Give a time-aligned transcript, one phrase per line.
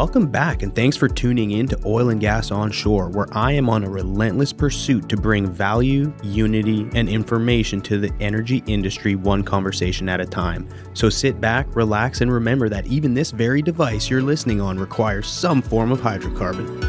[0.00, 3.68] Welcome back, and thanks for tuning in to Oil and Gas Onshore, where I am
[3.68, 9.42] on a relentless pursuit to bring value, unity, and information to the energy industry one
[9.42, 10.66] conversation at a time.
[10.94, 15.28] So sit back, relax, and remember that even this very device you're listening on requires
[15.28, 16.80] some form of hydrocarbon.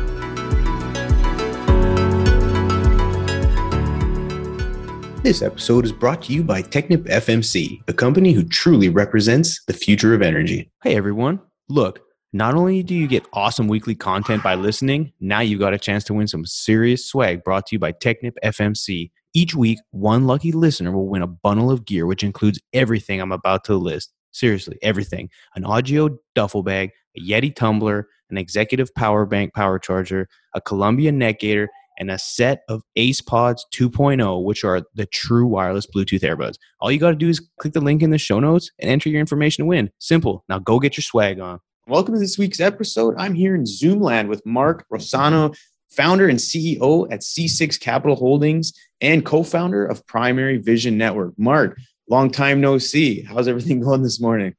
[5.22, 9.74] This episode is brought to you by Technip FMC, the company who truly represents the
[9.74, 10.72] future of energy.
[10.82, 12.00] Hey everyone, look.
[12.34, 16.06] Not only do you get awesome weekly content by listening, now you've got a chance
[16.06, 19.12] to win some serious swag brought to you by Technip FMC.
[19.34, 23.34] Each week, one lucky listener will win a bundle of gear, which includes everything I'm
[23.34, 24.14] about to list.
[24.32, 30.30] Seriously, everything an Ogio duffel bag, a Yeti tumbler, an executive power bank power charger,
[30.56, 31.68] a Columbia neck gaiter,
[32.00, 36.56] and a set of Ace Pods 2.0, which are the true wireless Bluetooth earbuds.
[36.80, 39.10] All you got to do is click the link in the show notes and enter
[39.10, 39.92] your information to win.
[40.00, 40.46] Simple.
[40.48, 41.60] Now go get your swag on.
[41.88, 43.16] Welcome to this week's episode.
[43.18, 45.58] I'm here in Zoomland with Mark Rossano,
[45.90, 51.34] founder and CEO at C6 Capital Holdings and co-founder of Primary Vision Network.
[51.40, 53.24] Mark, long time no see.
[53.24, 54.54] How's everything going this morning?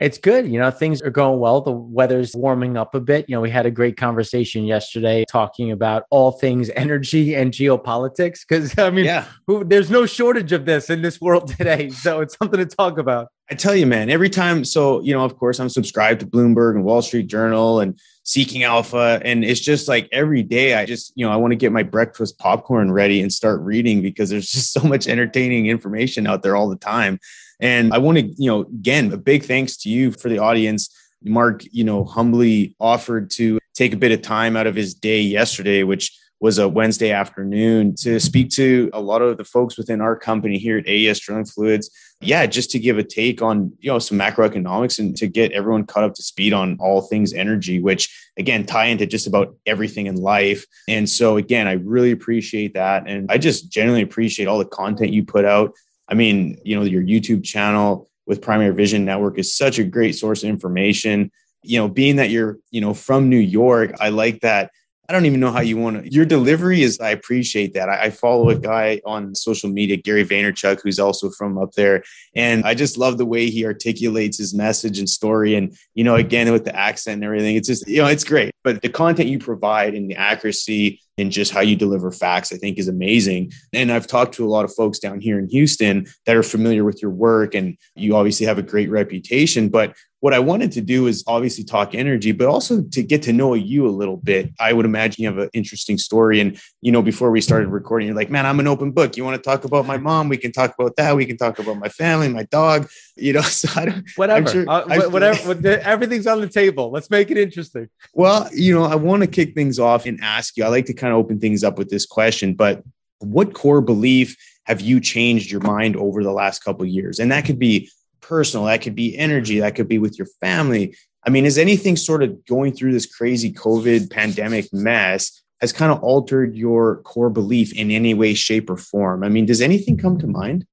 [0.00, 0.48] It's good.
[0.48, 1.60] You know, things are going well.
[1.60, 3.26] The weather's warming up a bit.
[3.28, 8.40] You know, we had a great conversation yesterday talking about all things energy and geopolitics.
[8.48, 9.26] Cause I mean, yeah.
[9.46, 11.90] who, there's no shortage of this in this world today.
[11.90, 13.28] So it's something to talk about.
[13.50, 14.64] I tell you, man, every time.
[14.64, 18.62] So, you know, of course, I'm subscribed to Bloomberg and Wall Street Journal and Seeking
[18.62, 19.20] Alpha.
[19.22, 21.82] And it's just like every day I just, you know, I want to get my
[21.82, 26.56] breakfast popcorn ready and start reading because there's just so much entertaining information out there
[26.56, 27.18] all the time.
[27.60, 30.90] And I want to, you know, again, a big thanks to you for the audience.
[31.22, 35.20] Mark, you know, humbly offered to take a bit of time out of his day
[35.20, 40.00] yesterday, which was a Wednesday afternoon to speak to a lot of the folks within
[40.00, 41.90] our company here at AES Drilling Fluids.
[42.20, 45.86] Yeah, just to give a take on, you know, some macroeconomics and to get everyone
[45.86, 50.06] caught up to speed on all things energy, which again tie into just about everything
[50.06, 50.66] in life.
[50.88, 53.08] And so again, I really appreciate that.
[53.08, 55.72] And I just genuinely appreciate all the content you put out.
[56.08, 60.14] I mean, you know, your YouTube channel with Primary Vision Network is such a great
[60.14, 61.30] source of information.
[61.62, 64.70] You know, being that you're, you know, from New York, I like that
[65.08, 66.10] I don't even know how you want to.
[66.10, 67.88] Your delivery is, I appreciate that.
[67.88, 72.02] I, I, follow a guy on social media, Gary Vaynerchuk, who's also from up there.
[72.34, 75.56] And I just love the way he articulates his message and story.
[75.56, 78.52] And, you know, again, with the accent and everything, it's just, you know, it's great.
[78.62, 82.56] But the content you provide and the accuracy and just how you deliver facts, I
[82.56, 83.52] think is amazing.
[83.72, 86.84] And I've talked to a lot of folks down here in Houston that are familiar
[86.84, 89.68] with your work, and you obviously have a great reputation.
[89.68, 93.32] But what I wanted to do is obviously talk energy, but also to get to
[93.34, 94.54] know you a little bit.
[94.58, 96.40] I would imagine you have an interesting story.
[96.40, 99.18] And, you know, before we started recording, you're like, man, I'm an open book.
[99.18, 100.30] You want to talk about my mom?
[100.30, 101.14] We can talk about that.
[101.14, 104.64] We can talk about my family, my dog, you know, so I don't, whatever, sure,
[104.66, 106.90] uh, whatever, everything's on the table.
[106.90, 107.90] Let's make it interesting.
[108.14, 110.94] Well, you know, I want to kick things off and ask you, I like to
[110.94, 112.82] kind of open things up with this question, but
[113.18, 117.18] what core belief have you changed your mind over the last couple years?
[117.18, 117.90] And that could be
[118.26, 120.96] personal, that could be energy, that could be with your family.
[121.26, 125.92] I mean, is anything sort of going through this crazy COVID pandemic mess has kind
[125.92, 129.24] of altered your core belief in any way, shape, or form?
[129.24, 130.66] I mean, does anything come to mind?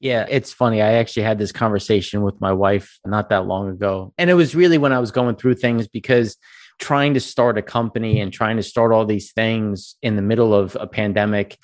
[0.00, 0.80] Yeah, it's funny.
[0.80, 4.12] I actually had this conversation with my wife not that long ago.
[4.16, 6.36] And it was really when I was going through things because
[6.78, 10.54] trying to start a company and trying to start all these things in the middle
[10.54, 11.58] of a pandemic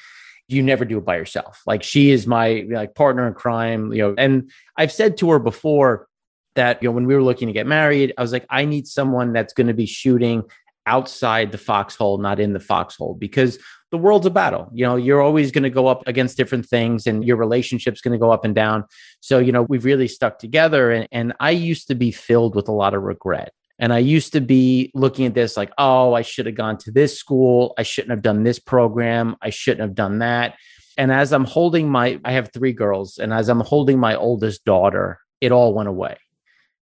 [0.48, 1.62] you never do it by yourself.
[1.66, 4.14] Like she is my like partner in crime, you know.
[4.16, 6.06] And I've said to her before
[6.54, 8.86] that you know when we were looking to get married, I was like, I need
[8.86, 10.44] someone that's going to be shooting
[10.86, 13.58] outside the foxhole, not in the foxhole, because
[13.90, 14.68] the world's a battle.
[14.74, 18.12] You know, you're always going to go up against different things, and your relationship's going
[18.12, 18.84] to go up and down.
[19.20, 20.90] So you know, we've really stuck together.
[20.90, 23.52] And and I used to be filled with a lot of regret.
[23.78, 26.92] And I used to be looking at this like, oh, I should have gone to
[26.92, 27.74] this school.
[27.76, 29.36] I shouldn't have done this program.
[29.42, 30.54] I shouldn't have done that.
[30.96, 34.64] And as I'm holding my, I have three girls, and as I'm holding my oldest
[34.64, 36.18] daughter, it all went away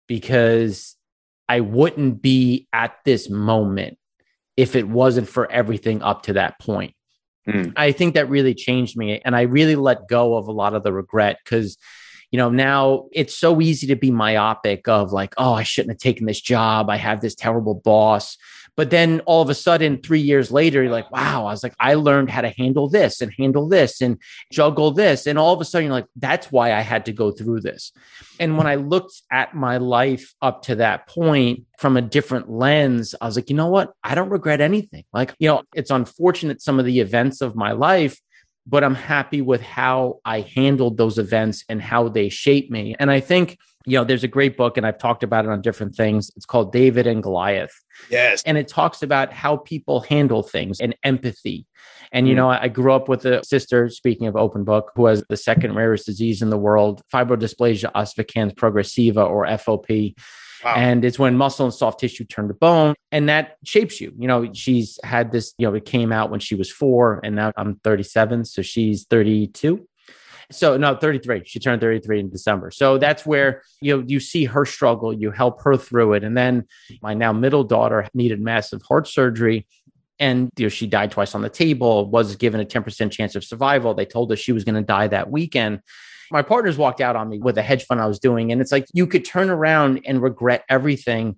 [0.08, 0.98] because
[1.48, 3.98] I wouldn't be at this moment
[4.58, 6.94] if it wasn't for everything up to that point.
[7.48, 7.74] Mm.
[7.76, 9.22] I think that really changed me.
[9.24, 11.78] And I really let go of a lot of the regret because
[12.32, 16.00] you know, now it's so easy to be myopic of like, oh, I shouldn't have
[16.00, 16.90] taken this job.
[16.90, 18.38] I have this terrible boss.
[18.78, 21.76] But then all of a sudden, three years later, you're like, wow, I was like,
[21.78, 24.18] I learned how to handle this and handle this and
[24.50, 25.28] juggle this.
[25.28, 27.92] And all of a sudden, you're like, that's why I had to go through this.
[28.40, 33.14] And when I looked at my life up to that point from a different lens,
[33.20, 33.94] I was like, you know what?
[34.06, 35.04] I don't regret anything.
[35.12, 38.22] Like, you know, it's unfortunate some of the events of my life
[38.68, 42.96] but I'm happy with how I handled those events and how they shaped me.
[43.00, 45.62] And I think, you know, there's a great book, and I've talked about it on
[45.62, 46.32] different things.
[46.36, 47.74] It's called David and Goliath.
[48.10, 48.44] Yes.
[48.46, 51.66] And it talks about how people handle things and empathy.
[52.12, 52.38] And, you mm.
[52.38, 55.76] know, I grew up with a sister, speaking of open book, who has the second
[55.76, 60.16] rarest disease in the world, fibrodysplasia ossificans progressiva or FOP.
[60.64, 60.76] Wow.
[60.76, 64.14] And it's when muscle and soft tissue turn to bone, and that shapes you.
[64.18, 67.36] You know, she's had this, you know, it came out when she was four, and
[67.36, 68.46] now I'm 37.
[68.46, 69.88] So she's 32.
[70.52, 71.44] So no, 33.
[71.46, 72.72] She turned 33 in December.
[72.72, 76.24] So that's where you know you see her struggle, you help her through it.
[76.24, 76.68] And then
[77.02, 79.68] my now middle daughter needed massive heart surgery.
[80.20, 83.44] And you know, she died twice on the table, was given a 10% chance of
[83.44, 83.94] survival.
[83.94, 85.82] They told us she was going to die that weekend.
[86.32, 88.52] My partners walked out on me with a hedge fund I was doing.
[88.52, 91.38] And it's like you could turn around and regret everything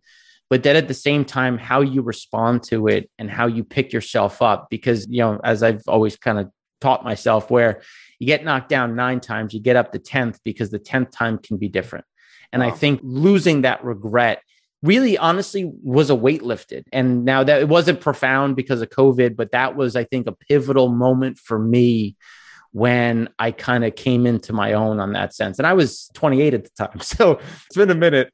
[0.50, 3.92] but then at the same time how you respond to it and how you pick
[3.92, 6.48] yourself up because you know as i've always kind of
[6.84, 7.82] taught myself where
[8.20, 11.38] you get knocked down nine times, you get up the 10th because the 10th time
[11.38, 12.06] can be different.
[12.52, 12.68] And wow.
[12.68, 14.42] I think losing that regret
[14.82, 16.86] really honestly was a weight lifted.
[16.92, 20.34] And now that it wasn't profound because of COVID, but that was, I think, a
[20.34, 22.18] pivotal moment for me
[22.74, 25.60] when I kind of came into my own on that sense.
[25.60, 27.00] And I was 28 at the time.
[27.02, 28.32] So it's been a minute.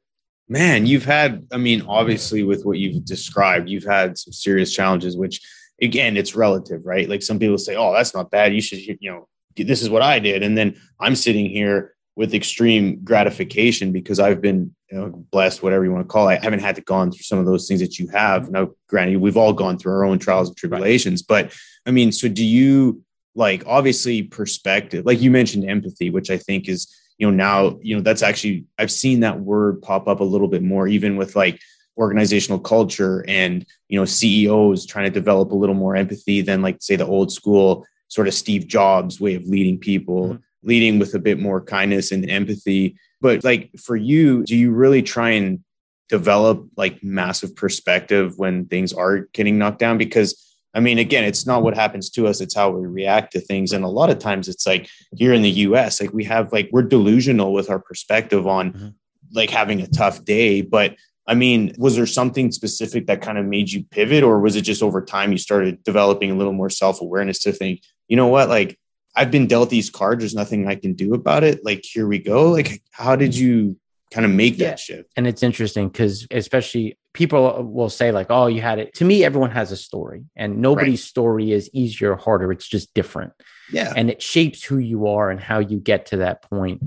[0.48, 5.16] Man, you've had, I mean, obviously, with what you've described, you've had some serious challenges,
[5.16, 5.40] which
[5.80, 7.08] again, it's relative, right?
[7.08, 8.52] Like some people say, oh, that's not bad.
[8.52, 10.42] You should, you know, this is what I did.
[10.42, 15.84] And then I'm sitting here with extreme gratification because I've been you know, blessed, whatever
[15.84, 16.40] you want to call it.
[16.40, 18.50] I haven't had to gone through some of those things that you have.
[18.50, 21.52] Now, granted, we've all gone through our own trials and tribulations, but
[21.86, 23.02] I mean, so do you
[23.34, 27.94] like obviously perspective, like you mentioned empathy, which I think is, you know, now, you
[27.94, 31.36] know, that's actually, I've seen that word pop up a little bit more, even with
[31.36, 31.60] like
[31.96, 36.78] organizational culture and, you know, CEOs trying to develop a little more empathy than like
[36.80, 40.36] say the old school sort of Steve Jobs way of leading people, mm-hmm.
[40.62, 42.96] leading with a bit more kindness and empathy.
[43.20, 45.62] But like for you, do you really try and
[46.08, 49.98] develop like massive perspective when things are getting knocked down?
[49.98, 53.40] Because I mean, again, it's not what happens to us, it's how we react to
[53.40, 53.72] things.
[53.72, 56.68] And a lot of times it's like here in the US, like we have like
[56.72, 58.88] we're delusional with our perspective on mm-hmm.
[59.32, 60.62] like having a tough day.
[60.62, 60.96] But
[61.26, 64.62] I mean, was there something specific that kind of made you pivot, or was it
[64.62, 68.28] just over time you started developing a little more self awareness to think, you know
[68.28, 68.78] what, like
[69.16, 71.64] I've been dealt these cards, there's nothing I can do about it.
[71.64, 72.50] Like, here we go.
[72.50, 73.76] Like, how did you
[74.12, 74.70] kind of make yeah.
[74.70, 75.10] that shift?
[75.16, 78.94] And it's interesting because, especially, people will say, like, oh, you had it.
[78.94, 81.08] To me, everyone has a story, and nobody's right.
[81.08, 82.52] story is easier or harder.
[82.52, 83.32] It's just different.
[83.72, 83.92] Yeah.
[83.96, 86.82] And it shapes who you are and how you get to that point.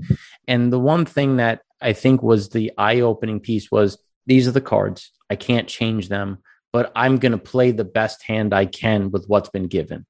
[0.46, 4.52] And the one thing that I think was the eye opening piece was these are
[4.52, 5.10] the cards.
[5.30, 6.38] I can't change them,
[6.72, 10.06] but I'm going to play the best hand I can with what's been given.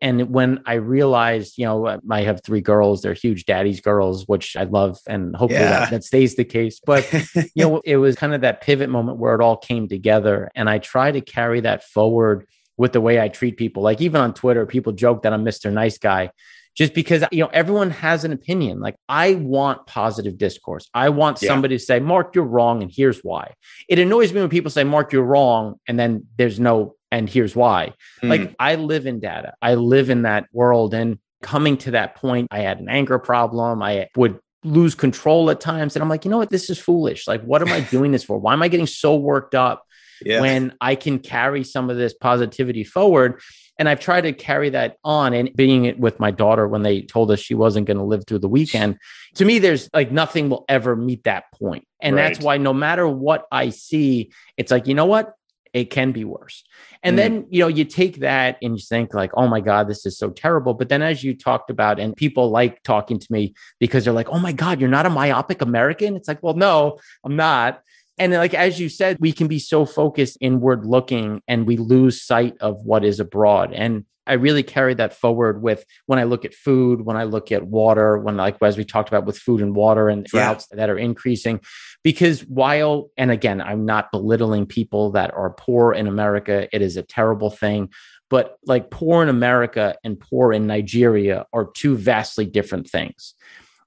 [0.00, 4.56] And when I realized, you know, I have three girls, they're huge daddy's girls, which
[4.56, 4.98] I love.
[5.06, 5.80] And hopefully yeah.
[5.80, 6.80] that, that stays the case.
[6.84, 7.10] But,
[7.54, 10.50] you know, it was kind of that pivot moment where it all came together.
[10.54, 12.46] And I try to carry that forward
[12.76, 13.82] with the way I treat people.
[13.82, 15.72] Like even on Twitter, people joke that I'm Mr.
[15.72, 16.30] Nice Guy
[16.78, 21.42] just because you know everyone has an opinion like i want positive discourse i want
[21.42, 21.48] yeah.
[21.48, 23.52] somebody to say mark you're wrong and here's why
[23.88, 27.54] it annoys me when people say mark you're wrong and then there's no and here's
[27.54, 28.28] why mm.
[28.28, 32.48] like i live in data i live in that world and coming to that point
[32.50, 36.30] i had an anger problem i would lose control at times and i'm like you
[36.30, 38.68] know what this is foolish like what am i doing this for why am i
[38.68, 39.84] getting so worked up
[40.24, 40.40] yeah.
[40.40, 43.40] when i can carry some of this positivity forward
[43.78, 47.02] and I've tried to carry that on and being it with my daughter when they
[47.02, 48.98] told us she wasn't going to live through the weekend.
[49.36, 51.86] To me, there's like nothing will ever meet that point.
[52.00, 52.22] And right.
[52.22, 55.32] that's why no matter what I see, it's like, you know what?
[55.72, 56.64] It can be worse.
[57.02, 57.16] And mm.
[57.16, 60.18] then, you know, you take that and you think, like, oh my God, this is
[60.18, 60.74] so terrible.
[60.74, 64.28] But then, as you talked about, and people like talking to me because they're like,
[64.30, 66.16] oh my God, you're not a myopic American.
[66.16, 67.82] It's like, well, no, I'm not.
[68.18, 72.22] And like as you said, we can be so focused inward looking and we lose
[72.22, 73.72] sight of what is abroad.
[73.72, 77.50] And I really carry that forward with when I look at food, when I look
[77.50, 80.76] at water, when like as we talked about with food and water and droughts yeah.
[80.76, 81.60] that are increasing.
[82.04, 86.96] Because while, and again, I'm not belittling people that are poor in America, it is
[86.96, 87.90] a terrible thing.
[88.28, 93.34] But like poor in America and poor in Nigeria are two vastly different things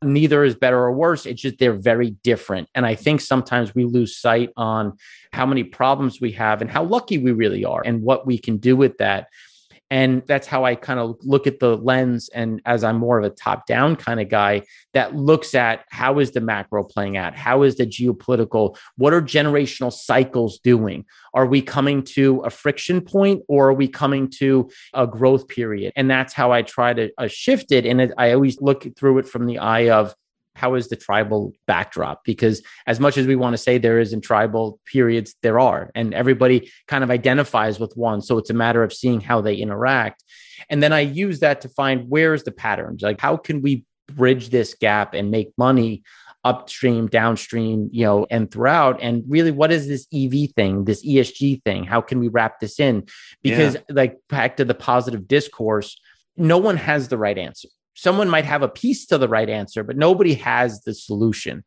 [0.04, 1.26] neither is better or worse.
[1.26, 2.70] It's just they're very different.
[2.74, 4.98] And I think sometimes we lose sight on
[5.32, 8.58] how many problems we have and how lucky we really are and what we can
[8.58, 9.28] do with that.
[9.92, 12.30] And that's how I kind of look at the lens.
[12.34, 16.20] And as I'm more of a top down kind of guy that looks at how
[16.20, 17.36] is the macro playing out?
[17.36, 18.78] How is the geopolitical?
[18.96, 21.06] What are generational cycles doing?
[21.34, 25.92] Are we coming to a friction point or are we coming to a growth period?
[25.98, 27.86] And that's how I try to uh, shift it.
[27.86, 30.16] And it, I always look through it from the eye of,
[30.56, 32.24] how is the tribal backdrop?
[32.24, 35.92] Because as much as we want to say there is in tribal periods, there are,
[35.96, 38.22] and everybody kind of identifies with one.
[38.22, 40.24] So it's a matter of seeing how they interact.
[40.70, 43.02] And then I use that to find where's the patterns?
[43.02, 46.04] Like, how can we bridge this gap and make money
[46.44, 49.00] upstream, downstream, you know, and throughout.
[49.02, 51.84] And really, what is this EV thing, this ESG thing?
[51.84, 53.06] How can we wrap this in?
[53.44, 53.82] Because, yeah.
[53.90, 56.00] like, back to the positive discourse,
[56.38, 59.84] no one has the right answer someone might have a piece to the right answer,
[59.84, 61.64] but nobody has the solution.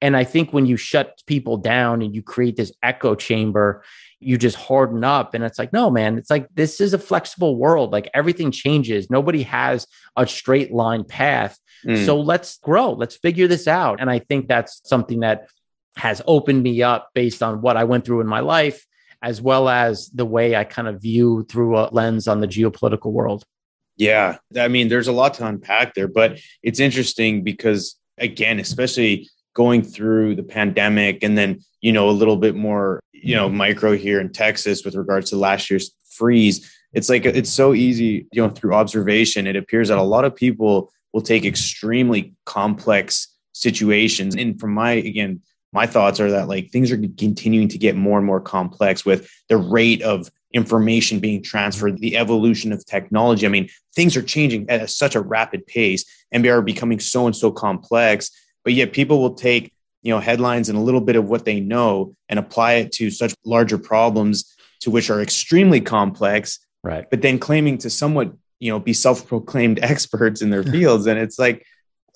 [0.00, 3.82] And I think when you shut people down and you create this echo chamber,
[4.20, 5.34] you just harden up.
[5.34, 7.92] And it's like, no, man, it's like this is a flexible world.
[7.92, 9.10] Like everything changes.
[9.10, 11.58] Nobody has a straight line path.
[11.84, 12.04] Mm.
[12.04, 14.00] So let's grow, let's figure this out.
[14.00, 15.48] And I think that's something that
[15.96, 18.86] has opened me up based on what I went through in my life,
[19.20, 23.12] as well as the way I kind of view through a lens on the geopolitical
[23.12, 23.44] world.
[23.98, 24.38] Yeah.
[24.56, 29.82] I mean, there's a lot to unpack there, but it's interesting because, again, especially going
[29.82, 34.20] through the pandemic and then, you know, a little bit more, you know, micro here
[34.20, 36.72] in Texas with regards to last year's freeze.
[36.92, 39.48] It's like it's so easy, you know, through observation.
[39.48, 44.36] It appears that a lot of people will take extremely complex situations.
[44.36, 48.18] And from my, again, my thoughts are that like things are continuing to get more
[48.18, 53.46] and more complex with the rate of information being transferred, the evolution of technology.
[53.46, 57.26] I mean, things are changing at such a rapid pace and they are becoming so
[57.26, 58.30] and so complex.
[58.64, 59.72] But yet people will take,
[60.02, 63.10] you know, headlines and a little bit of what they know and apply it to
[63.10, 66.60] such larger problems to which are extremely complex.
[66.82, 67.08] Right.
[67.10, 71.06] But then claiming to somewhat, you know, be self-proclaimed experts in their fields.
[71.06, 71.66] and it's like,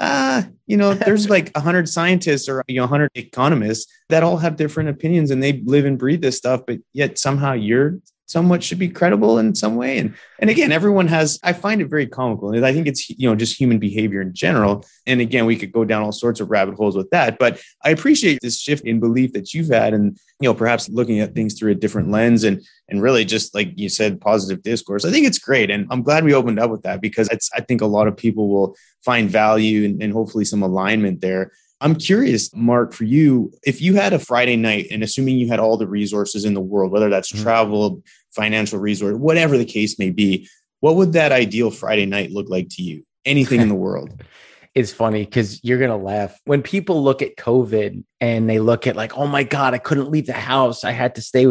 [0.01, 4.37] ah, you know, there's like a hundred scientists or you know, hundred economists that all
[4.37, 7.99] have different opinions and they live and breathe this stuff, but yet somehow you're
[8.33, 9.99] somewhat should be credible in some way.
[9.99, 11.39] And and again, everyone has.
[11.43, 14.35] I find it very comical, and I think it's you know just human behavior in
[14.35, 14.85] general.
[15.07, 17.39] And again, we could go down all sorts of rabbit holes with that.
[17.39, 21.21] But I appreciate this shift in belief that you've had, and you know perhaps looking
[21.21, 25.05] at things through a different lens, and and really just like you said, positive discourse.
[25.05, 27.51] I think it's great, and I'm glad we opened up with that because it's.
[27.55, 28.75] I think a lot of people will
[29.05, 31.53] find value and, and hopefully some alignment there.
[31.83, 35.59] I'm curious, Mark, for you, if you had a Friday night and assuming you had
[35.59, 37.43] all the resources in the world, whether that's mm-hmm.
[37.43, 40.49] travel, financial resource, whatever the case may be,
[40.79, 43.05] what would that ideal Friday night look like to you?
[43.25, 44.23] Anything in the world?
[44.75, 46.41] It's funny because you're going to laugh.
[46.47, 50.09] When people look at COVID and they look at, like, oh my God, I couldn't
[50.11, 50.83] leave the house.
[50.83, 51.47] I had to stay.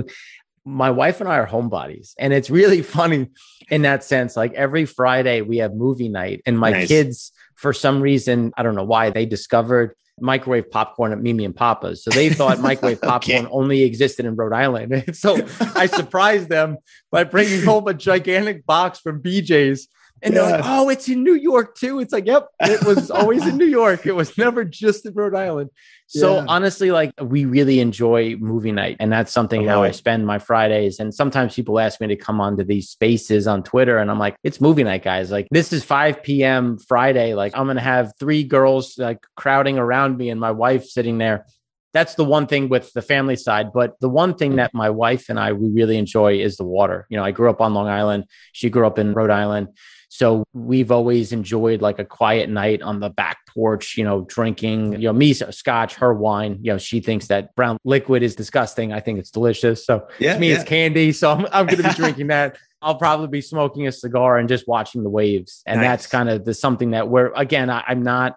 [0.65, 2.13] My wife and I are homebodies.
[2.17, 3.29] And it's really funny
[3.69, 4.35] in that sense.
[4.35, 6.87] Like every Friday, we have movie night, and my nice.
[6.87, 11.55] kids, for some reason, I don't know why, they discovered microwave popcorn at Mimi and
[11.55, 12.03] Papa's.
[12.03, 13.07] So they thought microwave okay.
[13.07, 15.03] popcorn only existed in Rhode Island.
[15.13, 15.37] So
[15.75, 16.77] I surprised them
[17.11, 19.87] by bringing home a gigantic box from BJ's.
[20.23, 20.41] And yeah.
[20.41, 21.99] they're like, oh, it's in New York too.
[21.99, 24.05] It's like, yep, it was always in New York.
[24.05, 25.71] It was never just in Rhode Island.
[26.07, 26.45] So yeah.
[26.47, 30.99] honestly, like we really enjoy movie night, and that's something how I spend my Fridays.
[30.99, 34.35] And sometimes people ask me to come onto these spaces on Twitter, and I'm like,
[34.43, 35.31] it's movie night, guys.
[35.31, 36.77] Like this is 5 p.m.
[36.77, 37.33] Friday.
[37.33, 41.45] Like I'm gonna have three girls like crowding around me, and my wife sitting there.
[41.93, 43.73] That's the one thing with the family side.
[43.73, 47.07] But the one thing that my wife and I we really enjoy is the water.
[47.09, 48.25] You know, I grew up on Long Island.
[48.51, 49.69] She grew up in Rhode Island.
[50.13, 54.91] So we've always enjoyed like a quiet night on the back porch, you know, drinking,
[54.91, 56.59] you know, me scotch, her wine.
[56.61, 58.91] You know, she thinks that brown liquid is disgusting.
[58.91, 59.85] I think it's delicious.
[59.85, 60.55] So yeah, to me, yeah.
[60.55, 61.13] it's candy.
[61.13, 62.57] So I'm, I'm going to be drinking that.
[62.81, 65.63] I'll probably be smoking a cigar and just watching the waves.
[65.65, 65.87] And nice.
[65.87, 68.35] that's kind of the something that we're, again, I, I'm not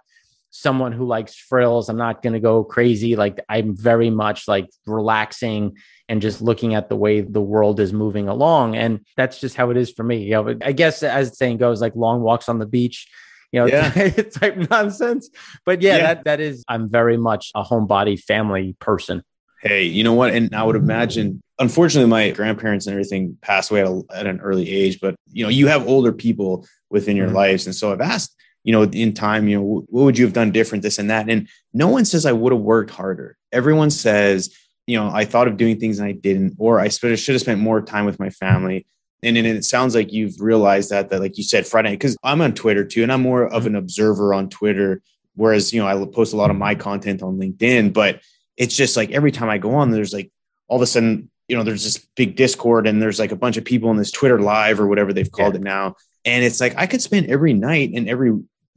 [0.57, 1.89] someone who likes frills.
[1.89, 3.17] I'm not going to go crazy.
[3.17, 5.77] Like I'm very much like relaxing
[6.09, 8.77] and just looking at the way the world is moving along.
[8.77, 10.23] And that's just how it is for me.
[10.23, 13.09] You know, I guess as the saying goes, like long walks on the beach,
[13.51, 13.91] you know, yeah.
[14.33, 15.29] type nonsense.
[15.67, 19.25] But yeah, yeah, that that is I'm very much a homebody family person.
[19.61, 20.35] Hey, you know what?
[20.35, 24.41] And I would imagine, unfortunately, my grandparents and everything passed away at, a, at an
[24.41, 25.01] early age.
[25.01, 27.37] But you know, you have older people within your mm-hmm.
[27.37, 30.35] lives, and so I've asked, you know, in time, you know, what would you have
[30.35, 31.29] done different, this and that?
[31.29, 33.37] And no one says I would have worked harder.
[33.53, 34.57] Everyone says
[34.87, 37.61] you know, I thought of doing things and I didn't, or I should have spent
[37.61, 38.87] more time with my family.
[39.23, 42.43] And, and it sounds like you've realized that, that like you said, Friday, because I'm
[42.43, 45.01] on Twitter too, and I'm more of an observer on Twitter.
[45.37, 48.21] Whereas, you know, I post a lot of my content on LinkedIn, but
[48.57, 50.31] it's just like every time I go on, there's like
[50.69, 53.57] all of a sudden you know, there's this big Discord and there's like a bunch
[53.57, 55.61] of people in this Twitter live or whatever they've called yeah.
[55.61, 55.97] it now.
[56.25, 58.33] And it's like I could spend every night and every,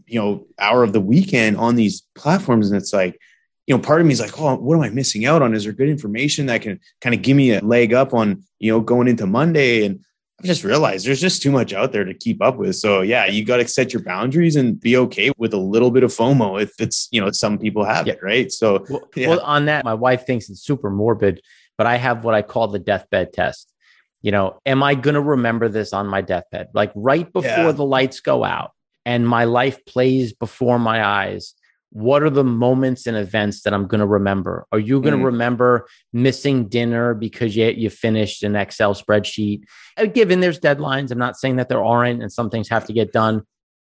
[0.07, 2.71] you know, hour of the weekend on these platforms.
[2.71, 3.19] And it's like,
[3.67, 5.53] you know, part of me is like, oh, what am I missing out on?
[5.53, 8.71] Is there good information that can kind of give me a leg up on, you
[8.71, 9.85] know, going into Monday?
[9.85, 9.99] And
[10.41, 12.77] I just realized there's just too much out there to keep up with.
[12.77, 16.03] So yeah, you got to set your boundaries and be okay with a little bit
[16.03, 18.13] of FOMO if it's, you know, some people have yeah.
[18.13, 18.51] it, right?
[18.51, 19.29] So well, yeah.
[19.29, 21.41] well, on that, my wife thinks it's super morbid,
[21.77, 23.73] but I have what I call the deathbed test.
[24.21, 26.69] You know, am I going to remember this on my deathbed?
[26.73, 27.71] Like right before yeah.
[27.71, 28.71] the lights go out
[29.07, 31.55] and my life plays before my eyes
[31.91, 34.67] what are the moments and events that I'm going to remember?
[34.71, 35.25] Are you going to mm.
[35.25, 39.63] remember missing dinner because you, you finished an Excel spreadsheet?
[39.95, 42.93] Uh, given there's deadlines, I'm not saying that there aren't, and some things have to
[42.93, 43.43] get done.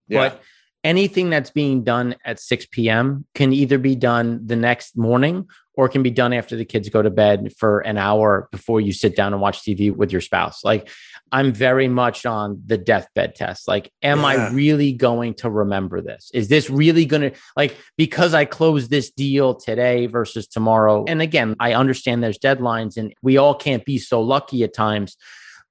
[0.08, 0.30] Yeah.
[0.30, 0.42] But
[0.84, 3.26] anything that's being done at 6 p.m.
[3.34, 7.00] can either be done the next morning or can be done after the kids go
[7.00, 10.62] to bed for an hour before you sit down and watch TV with your spouse.
[10.64, 10.90] Like
[11.32, 13.68] I'm very much on the deathbed test.
[13.68, 14.26] Like, am yeah.
[14.26, 16.30] I really going to remember this?
[16.34, 21.04] Is this really going to, like, because I closed this deal today versus tomorrow?
[21.06, 25.16] And again, I understand there's deadlines and we all can't be so lucky at times.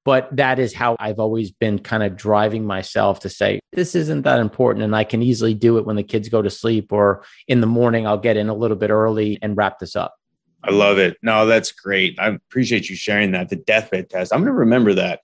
[0.05, 4.21] But that is how I've always been kind of driving myself to say, this isn't
[4.23, 4.83] that important.
[4.83, 7.67] And I can easily do it when the kids go to sleep or in the
[7.67, 10.15] morning, I'll get in a little bit early and wrap this up.
[10.63, 11.17] I love it.
[11.21, 12.19] No, that's great.
[12.19, 13.49] I appreciate you sharing that.
[13.49, 14.33] The deathbed test.
[14.33, 15.21] I'm going to remember that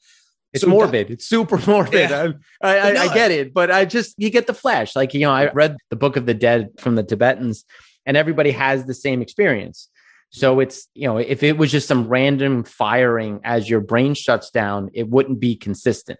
[0.55, 1.08] it's so morbid.
[1.08, 2.10] That, it's super morbid.
[2.10, 2.32] Yeah.
[2.62, 4.96] I, I, I, get it, but I just you get the flash.
[4.96, 7.65] Like you know, I read the Book of the Dead from the Tibetans,
[8.05, 9.89] and everybody has the same experience.
[10.29, 14.50] So it's you know, if it was just some random firing as your brain shuts
[14.50, 16.20] down, it wouldn't be consistent.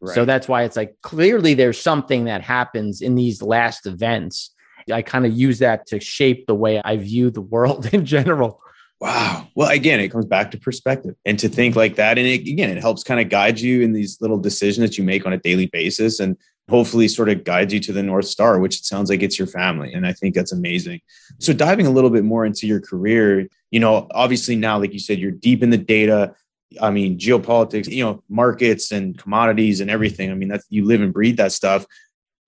[0.00, 0.14] Right.
[0.14, 4.50] So that's why it's like clearly there's something that happens in these last events.
[4.92, 8.60] I kind of use that to shape the way I view the world in general.
[9.00, 9.48] Wow.
[9.54, 12.16] Well, again, it comes back to perspective and to think like that.
[12.16, 15.04] And it, again, it helps kind of guide you in these little decisions that you
[15.04, 16.36] make on a daily basis and
[16.68, 19.48] hopefully sort of guides you to the North Star, which it sounds like it's your
[19.48, 19.92] family.
[19.92, 21.00] And I think that's amazing.
[21.38, 24.98] So diving a little bit more into your career, you know, obviously now, like you
[24.98, 26.34] said, you're deep in the data.
[26.80, 30.30] I mean, geopolitics, you know, markets and commodities and everything.
[30.30, 31.86] I mean, that's you live and breathe that stuff.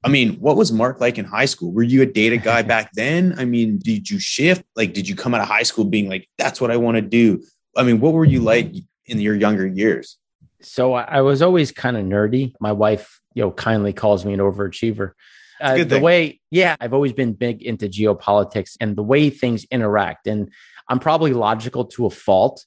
[0.03, 1.73] I mean, what was Mark like in high school?
[1.73, 3.35] Were you a data guy back then?
[3.39, 4.65] I mean, did you shift?
[4.77, 7.03] Like, did you come out of high school being like, that's what I want to
[7.03, 7.45] do?
[7.77, 8.73] I mean, what were you like
[9.07, 10.17] in your younger years?
[10.63, 12.53] So I was always kind of nerdy.
[12.61, 15.13] My wife, you know, kindly calls me an overachiever.
[15.61, 20.27] Uh, the way, yeah, I've always been big into geopolitics and the way things interact.
[20.27, 20.51] And
[20.89, 22.65] I'm probably logical to a fault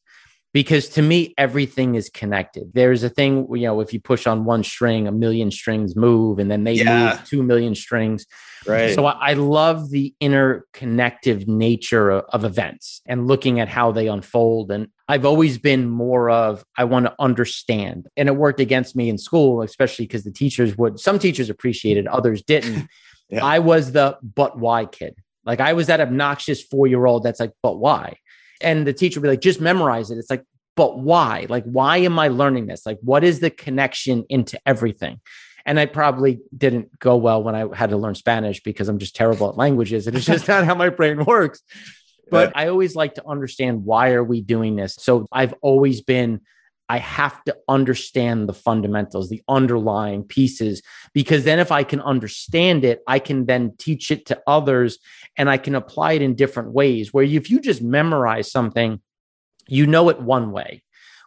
[0.52, 2.72] because to me everything is connected.
[2.74, 6.40] There's a thing you know if you push on one string a million strings move
[6.40, 7.18] and then they yeah.
[7.18, 8.26] move 2 million strings.
[8.68, 8.94] Right.
[8.94, 14.72] So I, love the interconnective nature of, of events and looking at how they unfold.
[14.72, 18.08] And i've always been more of i want to understand.
[18.18, 22.08] And it worked against me in school especially because the teachers would some teachers appreciated
[22.08, 22.88] others didn't.
[23.32, 23.46] Yeah.
[23.46, 25.16] i was the but why kid?
[25.46, 28.18] Like i was that obnoxious four year old that's like but why
[28.62, 30.18] and the teacher would be like, just memorize it.
[30.18, 30.44] It's like,
[30.76, 31.46] but why?
[31.50, 32.86] Like, why am I learning this?
[32.86, 35.20] Like, what is the connection into everything?
[35.66, 39.16] And I probably didn't go well when I had to learn Spanish because I'm just
[39.16, 40.08] terrible at languages.
[40.08, 41.62] And it's just not how my brain works.
[42.32, 44.96] But I always like to understand why are we doing this?
[45.00, 46.42] So I've always been
[46.90, 50.82] I have to understand the fundamentals, the underlying pieces,
[51.14, 54.98] because then if I can understand it, I can then teach it to others
[55.38, 57.14] and I can apply it in different ways.
[57.14, 59.00] Where if you just memorize something,
[59.68, 60.82] you know it one way.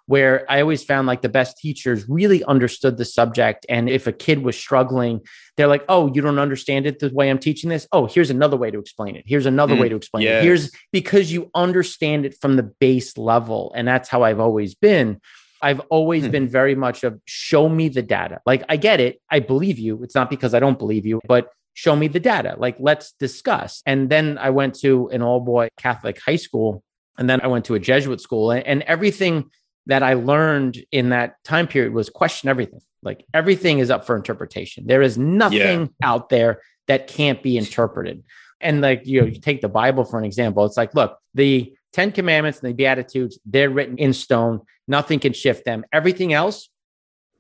[0.07, 3.65] Where I always found like the best teachers really understood the subject.
[3.69, 5.21] And if a kid was struggling,
[5.57, 7.87] they're like, oh, you don't understand it the way I'm teaching this.
[7.93, 9.23] Oh, here's another way to explain it.
[9.29, 10.43] Here's another mm, way to explain yes.
[10.43, 10.47] it.
[10.47, 13.73] Here's because you understand it from the base level.
[13.77, 15.21] And that's how I've always been.
[15.63, 16.31] I've always hmm.
[16.31, 18.41] been very much of show me the data.
[18.45, 19.21] Like I get it.
[19.31, 20.03] I believe you.
[20.03, 22.57] It's not because I don't believe you, but show me the data.
[22.59, 23.83] Like let's discuss.
[23.87, 26.83] And then I went to an all boy Catholic high school
[27.17, 29.51] and then I went to a Jesuit school and everything
[29.87, 32.81] that I learned in that time period was question everything.
[33.03, 34.87] Like everything is up for interpretation.
[34.87, 35.87] There is nothing yeah.
[36.03, 38.23] out there that can't be interpreted.
[38.61, 40.65] And like you know, you take the Bible for an example.
[40.65, 44.61] It's like, look, the Ten Commandments and the Beatitudes, they're written in stone.
[44.93, 45.87] Nothing can shift them.
[45.91, 46.69] Everything else,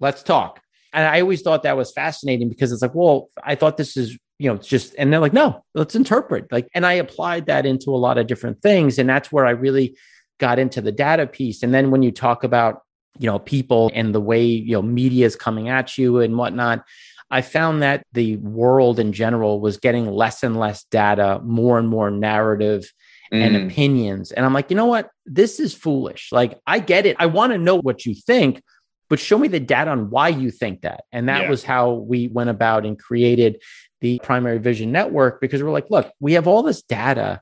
[0.00, 0.62] let's talk.
[0.94, 4.18] And I always thought that was fascinating because it's like, well, I thought this is,
[4.38, 6.50] you know, just, and they're like, no, let's interpret.
[6.50, 8.98] Like, and I applied that into a lot of different things.
[8.98, 9.98] And that's where I really
[10.40, 11.62] got into the data piece.
[11.62, 12.80] And then when you talk about,
[13.18, 16.86] you know, people and the way, you know, media is coming at you and whatnot,
[17.30, 21.88] I found that the world in general was getting less and less data, more and
[21.88, 22.90] more narrative
[23.32, 23.66] and mm.
[23.66, 24.30] opinions.
[24.30, 25.10] And I'm like, you know what?
[25.24, 26.28] This is foolish.
[26.30, 27.16] Like, I get it.
[27.18, 28.62] I want to know what you think,
[29.08, 31.04] but show me the data on why you think that.
[31.10, 31.50] And that yeah.
[31.50, 33.62] was how we went about and created
[34.02, 37.40] the primary vision network because we're like, look, we have all this data,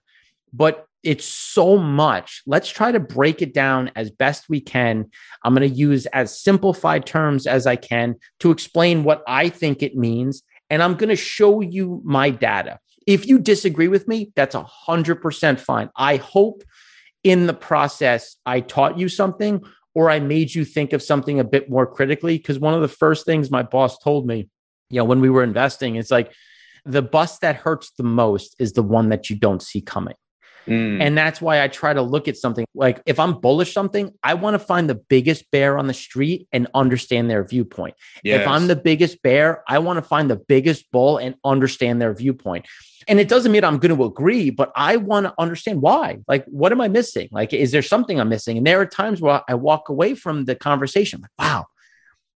[0.52, 2.42] but it's so much.
[2.46, 5.10] Let's try to break it down as best we can.
[5.42, 9.82] I'm going to use as simplified terms as I can to explain what I think
[9.82, 10.42] it means.
[10.68, 12.78] And I'm going to show you my data.
[13.06, 15.90] If you disagree with me, that's 100% fine.
[15.96, 16.62] I hope
[17.24, 19.62] in the process I taught you something
[19.94, 22.38] or I made you think of something a bit more critically.
[22.38, 24.48] Because one of the first things my boss told me,
[24.90, 26.32] you know, when we were investing, it's like
[26.84, 30.14] the bus that hurts the most is the one that you don't see coming.
[30.66, 31.00] Mm.
[31.00, 34.34] And that's why I try to look at something like if I'm bullish something, I
[34.34, 37.94] want to find the biggest bear on the street and understand their viewpoint.
[38.22, 38.42] Yes.
[38.42, 42.14] If I'm the biggest bear, I want to find the biggest bull and understand their
[42.14, 42.66] viewpoint.
[43.08, 46.18] And it doesn't mean I'm going to agree, but I want to understand why.
[46.28, 47.28] Like, what am I missing?
[47.32, 48.58] Like, is there something I'm missing?
[48.58, 51.66] And there are times where I walk away from the conversation like, wow,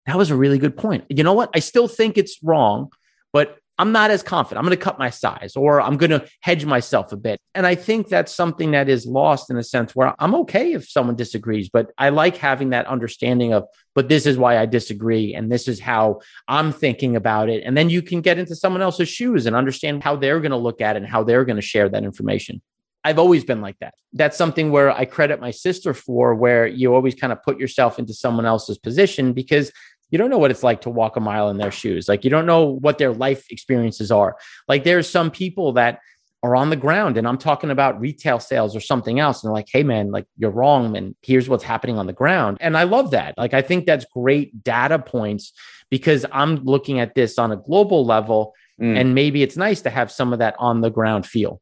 [0.06, 1.04] that was a really good point.
[1.08, 1.50] You know what?
[1.54, 2.90] I still think it's wrong,
[3.32, 4.58] but I'm not as confident.
[4.58, 7.40] I'm going to cut my size or I'm going to hedge myself a bit.
[7.54, 10.88] And I think that's something that is lost in a sense where I'm okay if
[10.88, 15.34] someone disagrees, but I like having that understanding of, but this is why I disagree.
[15.34, 17.64] And this is how I'm thinking about it.
[17.64, 20.56] And then you can get into someone else's shoes and understand how they're going to
[20.56, 22.62] look at it and how they're going to share that information.
[23.06, 23.94] I've always been like that.
[24.14, 27.98] That's something where I credit my sister for, where you always kind of put yourself
[27.98, 29.70] into someone else's position because
[30.14, 32.08] you don't know what it's like to walk a mile in their shoes.
[32.08, 34.36] Like you don't know what their life experiences are.
[34.68, 35.98] Like there's some people that
[36.44, 39.42] are on the ground and I'm talking about retail sales or something else.
[39.42, 40.96] And they're like, hey man, like you're wrong.
[40.96, 42.58] And here's what's happening on the ground.
[42.60, 43.36] And I love that.
[43.36, 45.52] Like I think that's great data points
[45.90, 48.54] because I'm looking at this on a global level.
[48.80, 48.96] Mm.
[48.96, 51.60] And maybe it's nice to have some of that on the ground feel.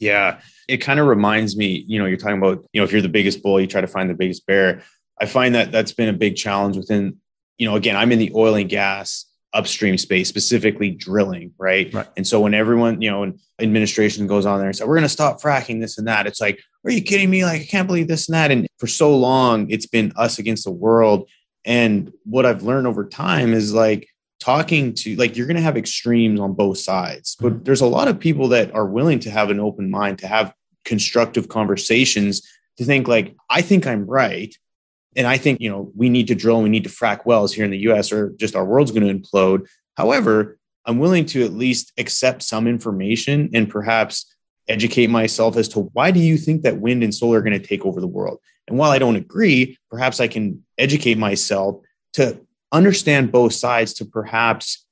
[0.00, 0.40] Yeah.
[0.66, 3.08] It kind of reminds me, you know, you're talking about, you know, if you're the
[3.08, 4.82] biggest bull, you try to find the biggest bear.
[5.20, 7.18] I find that that's been a big challenge within
[7.62, 11.94] you know, again, I'm in the oil and gas upstream space, specifically drilling, right?
[11.94, 12.08] right.
[12.16, 15.04] And so when everyone, you know, when administration goes on there and says, we're going
[15.04, 17.44] to stop fracking this and that, it's like, are you kidding me?
[17.44, 18.50] Like, I can't believe this and that.
[18.50, 21.30] And for so long, it's been us against the world.
[21.64, 24.08] And what I've learned over time is like
[24.40, 27.62] talking to, like, you're going to have extremes on both sides, but mm-hmm.
[27.62, 30.52] there's a lot of people that are willing to have an open mind, to have
[30.84, 32.42] constructive conversations,
[32.78, 34.52] to think, like, I think I'm right
[35.16, 37.52] and I think, you know, we need to drill and we need to frack wells
[37.52, 39.68] here in the US or just our world's going to implode.
[39.96, 44.34] However, I'm willing to at least accept some information and perhaps
[44.68, 47.66] educate myself as to why do you think that wind and solar are going to
[47.66, 48.38] take over the world?
[48.68, 51.82] And while I don't agree, perhaps I can educate myself
[52.14, 54.86] to understand both sides to perhaps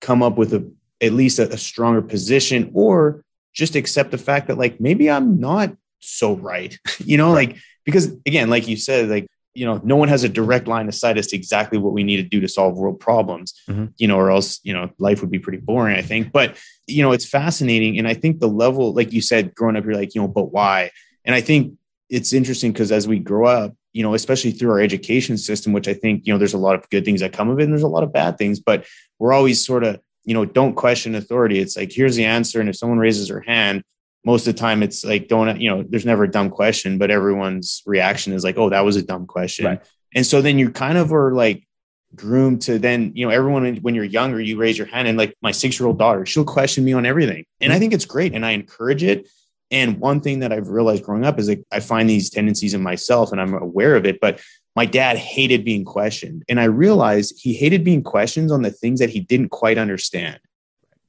[0.00, 0.70] come up with a
[1.02, 5.38] at least a, a stronger position or just accept the fact that like maybe I'm
[5.38, 6.78] not so right.
[7.04, 10.28] you know, like because again, like you said, like you know no one has a
[10.28, 13.00] direct line of sight as to exactly what we need to do to solve world
[13.00, 13.86] problems mm-hmm.
[13.96, 16.32] you know or else you know life would be pretty boring i think.
[16.32, 19.84] But you know it's fascinating and i think the level like you said growing up
[19.84, 20.90] you're like you know but why?
[21.24, 21.74] And i think
[22.08, 25.88] it's interesting because as we grow up you know especially through our education system which
[25.88, 27.72] i think you know there's a lot of good things that come of it and
[27.72, 28.86] there's a lot of bad things but
[29.18, 31.58] we're always sort of you know don't question authority.
[31.58, 33.82] It's like here's the answer and if someone raises their hand
[34.26, 37.10] most of the time it's like don't you know there's never a dumb question but
[37.10, 39.64] everyone's reaction is like oh that was a dumb question.
[39.64, 39.82] Right.
[40.14, 41.66] and so then you kind of are like
[42.14, 45.34] groomed to then you know everyone when you're younger you raise your hand and like
[45.40, 47.44] my six year old daughter she'll question me on everything.
[47.60, 47.80] And i mm-hmm.
[47.80, 49.28] think it's great and i encourage it.
[49.70, 52.82] And one thing that i've realized growing up is like i find these tendencies in
[52.82, 54.40] myself and i'm aware of it but
[54.74, 56.42] my dad hated being questioned.
[56.48, 60.40] And i realized he hated being questioned on the things that he didn't quite understand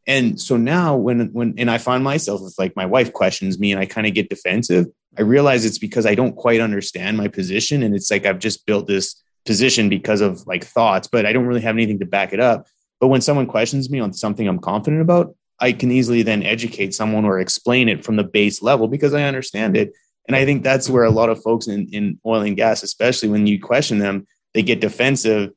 [0.08, 3.74] and so now when when and I find myself if like my wife questions me
[3.74, 7.28] and I kind of get defensive, I realize it's because I don't quite understand my
[7.28, 11.34] position and it's like I've just built this position because of like thoughts, but I
[11.34, 12.68] don't really have anything to back it up.
[13.02, 16.94] But when someone questions me on something I'm confident about, I can easily then educate
[16.94, 19.94] someone or explain it from the base level because I understand it.
[20.28, 23.30] And I think that's where a lot of folks in, in oil and gas, especially
[23.30, 25.52] when you question them, they get defensive.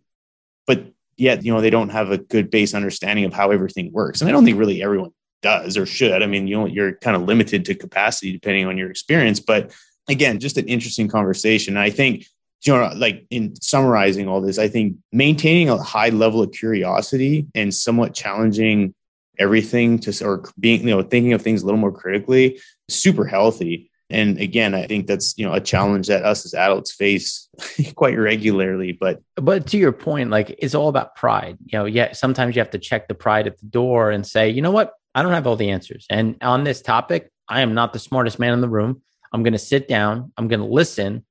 [0.67, 4.21] But yet you know they don't have a good base understanding of how everything works.
[4.21, 5.11] And i don't think really everyone
[5.43, 6.23] does or should.
[6.23, 9.41] I mean you know you're kind of limited to capacity depending on your experience.
[9.41, 9.73] But
[10.09, 11.77] again just an interesting conversation.
[11.77, 12.27] I think
[12.63, 17.47] you know like in summarizing all this i think maintaining a high level of curiosity
[17.55, 18.95] and somewhat challenging
[19.39, 23.90] everything to or being you know thinking of things a little more critically super healthy
[24.11, 27.49] and again i think that's you know a challenge that us as adults face
[27.95, 31.57] quite regularly but but to your point like it's all about pride.
[31.67, 34.49] You know yeah sometimes you have to check the pride at the door and say
[34.49, 34.93] you know what?
[35.15, 36.07] I don't have all the answers.
[36.09, 39.03] And on this topic i am not the smartest man in the room.
[39.33, 41.25] I'm going to sit down, I'm going to listen,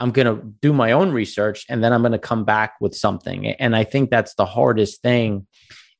[0.00, 2.94] I'm going to do my own research, and then I'm going to come back with
[2.94, 3.46] something.
[3.46, 5.46] And I think that's the hardest thing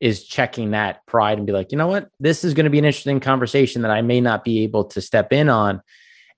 [0.01, 2.79] is checking that pride and be like, you know what, this is going to be
[2.79, 5.83] an interesting conversation that I may not be able to step in on.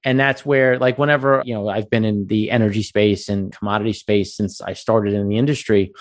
[0.04, 3.92] And that's where, like, whenever, you know, I've been in the energy space and commodity
[3.92, 5.92] space since I started in the industry,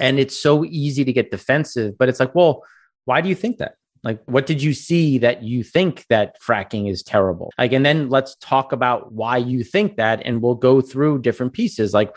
[0.00, 2.64] and it's so easy to get defensive, but it's like, well,
[3.04, 3.74] why do you think that?
[4.04, 7.52] Like, what did you see that you think that fracking is terrible?
[7.58, 11.52] Like, and then let's talk about why you think that, and we'll go through different
[11.52, 11.92] pieces.
[11.94, 12.14] Like,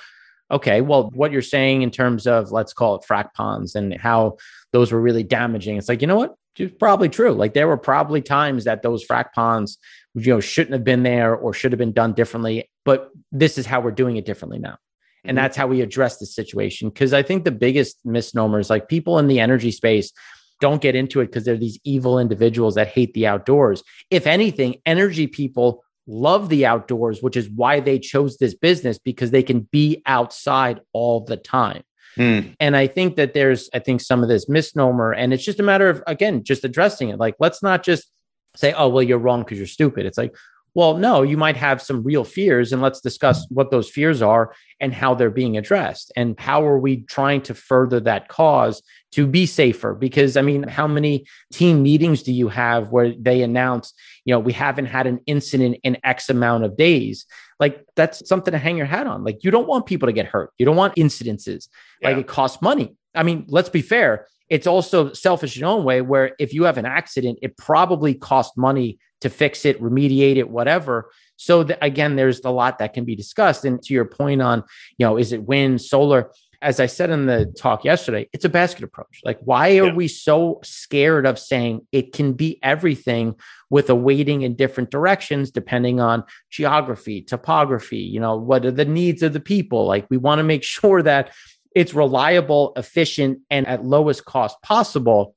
[0.52, 4.38] okay, well, what you're saying in terms of let's call it frack ponds and how
[4.74, 5.78] those were really damaging.
[5.78, 6.36] It's like, you know what?
[6.58, 7.32] It's probably true.
[7.32, 9.78] Like, there were probably times that those frack ponds,
[10.16, 12.70] you know, shouldn't have been there or should have been done differently.
[12.84, 14.78] But this is how we're doing it differently now.
[15.24, 15.44] And mm-hmm.
[15.44, 16.90] that's how we address the situation.
[16.90, 20.12] Because I think the biggest misnomer is like people in the energy space
[20.60, 23.84] don't get into it because they're these evil individuals that hate the outdoors.
[24.10, 29.32] If anything, energy people love the outdoors, which is why they chose this business because
[29.32, 31.84] they can be outside all the time.
[32.18, 32.56] Mm.
[32.60, 35.64] And I think that there's, I think some of this misnomer, and it's just a
[35.64, 37.18] matter of, again, just addressing it.
[37.18, 38.12] Like, let's not just
[38.56, 40.06] say, oh, well, you're wrong because you're stupid.
[40.06, 40.36] It's like,
[40.74, 44.54] well, no, you might have some real fears, and let's discuss what those fears are
[44.80, 46.14] and how they're being addressed.
[46.16, 49.94] And how are we trying to further that cause to be safer?
[49.94, 54.40] Because, I mean, how many team meetings do you have where they announce, you know,
[54.40, 57.26] we haven't had an incident in X amount of days?
[57.60, 59.26] Like, that's something to hang your hat on.
[59.26, 61.68] Like, you don't want people to get hurt, you don't want incidences.
[62.02, 62.12] Yeah.
[62.12, 62.96] Like, it costs money.
[63.14, 64.28] I mean, let's be fair.
[64.52, 68.14] It's also selfish in its own way where if you have an accident, it probably
[68.14, 71.10] costs money to fix it, remediate it, whatever.
[71.38, 73.64] So the, again, there's a lot that can be discussed.
[73.64, 74.64] And to your point on,
[74.98, 76.32] you know, is it wind, solar?
[76.62, 79.22] As I said in the talk yesterday, it's a basket approach.
[79.24, 79.94] Like, why are yeah.
[79.94, 83.36] we so scared of saying it can be everything
[83.70, 88.86] with a weighting in different directions depending on geography, topography, you know, what are the
[88.86, 89.86] needs of the people?
[89.86, 91.32] Like, we want to make sure that
[91.76, 95.36] it's reliable, efficient, and at lowest cost possible.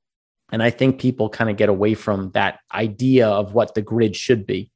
[0.53, 4.16] And I think people kind of get away from that idea of what the grid
[4.16, 4.70] should be.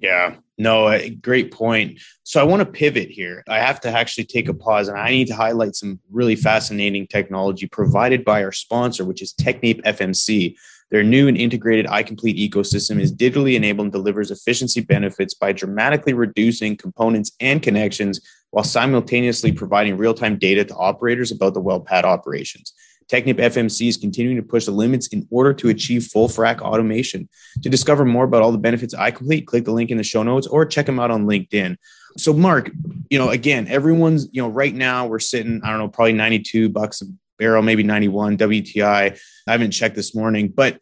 [0.00, 2.00] Yeah, no, eh, great point.
[2.22, 3.44] So I want to pivot here.
[3.48, 7.06] I have to actually take a pause and I need to highlight some really fascinating
[7.06, 10.56] technology provided by our sponsor, which is Technip FMC.
[10.90, 16.14] Their new and integrated iComplete ecosystem is digitally enabled and delivers efficiency benefits by dramatically
[16.14, 18.20] reducing components and connections
[18.50, 22.72] while simultaneously providing real time data to operators about the well pad operations.
[23.10, 27.28] Technip FMC is continuing to push the limits in order to achieve full frac automation.
[27.62, 30.46] To discover more about all the benefits iComplete, click the link in the show notes
[30.46, 31.76] or check them out on LinkedIn.
[32.16, 32.70] So, Mark,
[33.08, 36.68] you know, again, everyone's, you know, right now we're sitting, I don't know, probably 92
[36.68, 39.18] bucks a barrel, maybe 91 WTI.
[39.46, 40.80] I haven't checked this morning, but,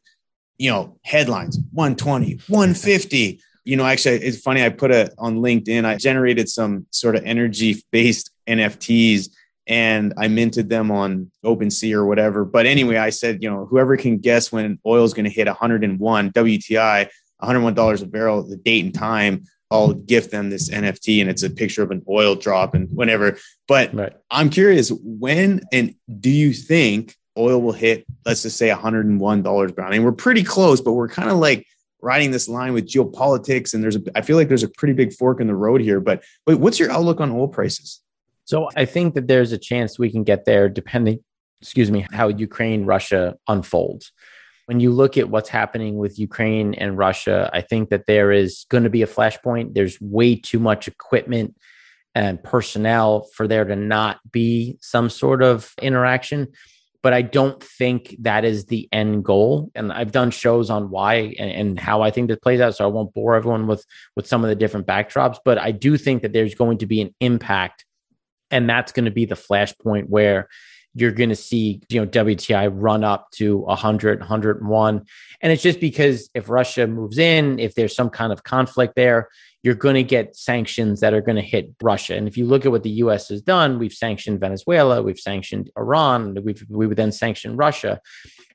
[0.59, 3.41] you know, headlines 120, 150.
[3.69, 4.65] You know, actually, it's funny.
[4.65, 5.85] I put it on LinkedIn.
[5.85, 9.29] I generated some sort of energy based NFTs
[9.67, 12.47] and I minted them on OpenSea or whatever.
[12.47, 15.49] But anyway, I said, you know, whoever can guess when oil is going to hit
[15.49, 17.11] 101 WTI,
[17.43, 21.51] $101 a barrel, the date and time, I'll gift them this NFT and it's a
[21.51, 23.37] picture of an oil drop and whatever.
[23.67, 24.15] But right.
[24.31, 29.75] I'm curious, when and do you think oil will hit, let's just say $101 barrel?
[29.79, 31.67] I mean, we're pretty close, but we're kind of like
[32.01, 33.75] riding this line with geopolitics.
[33.75, 36.01] And there's a, I feel like there's a pretty big fork in the road here.
[36.01, 38.01] But, but what's your outlook on oil prices?
[38.45, 41.21] So I think that there's a chance we can get there depending,
[41.61, 44.13] excuse me, how Ukraine Russia unfolds.
[44.67, 48.67] When you look at what's happening with Ukraine and Russia, I think that there is
[48.69, 49.75] going to be a flashpoint.
[49.75, 51.57] There's way too much equipment
[52.15, 56.49] and personnel for there to not be some sort of interaction.
[57.03, 59.71] But I don't think that is the end goal.
[59.75, 62.75] And I've done shows on why and, and how I think this plays out.
[62.75, 63.85] So I won't bore everyone with
[64.17, 65.39] with some of the different backdrops.
[65.45, 67.85] But I do think that there's going to be an impact
[68.51, 70.49] and that's going to be the flashpoint where
[70.95, 75.05] you're going to see you know WTI run up to 100 101
[75.41, 79.29] and it's just because if Russia moves in if there's some kind of conflict there
[79.63, 82.15] you're going to get sanctions that are going to hit Russia.
[82.15, 85.71] And if you look at what the US has done we've sanctioned Venezuela we've sanctioned
[85.77, 88.01] Iran we've we would then sanction Russia.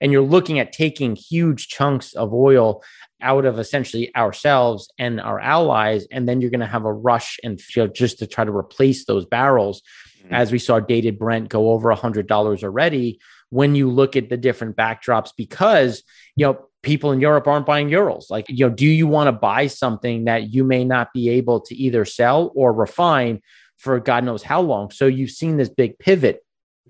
[0.02, 2.84] And you're looking at taking huge chunks of oil
[3.22, 7.40] out of essentially ourselves and our allies and then you're going to have a rush
[7.44, 9.82] and you know, just to try to replace those barrels.
[10.24, 10.36] Mm-hmm.
[10.36, 14.30] as we saw dated brent go over a hundred dollars already when you look at
[14.30, 16.02] the different backdrops because
[16.38, 19.32] you know people in europe aren't buying Urals like you know do you want to
[19.32, 23.42] buy something that you may not be able to either sell or refine
[23.78, 26.46] for god knows how long so you've seen this big pivot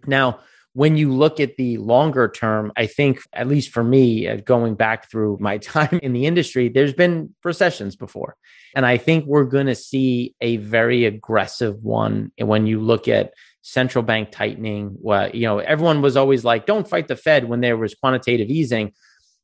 [0.05, 0.39] now
[0.73, 4.73] when you look at the longer term, I think, at least for me, uh, going
[4.75, 8.35] back through my time in the industry, there's been recessions before.
[8.75, 13.33] And I think we're going to see a very aggressive one when you look at
[13.61, 14.95] central bank tightening.
[14.99, 18.49] Well, you know, everyone was always like, don't fight the Fed when there was quantitative
[18.49, 18.93] easing.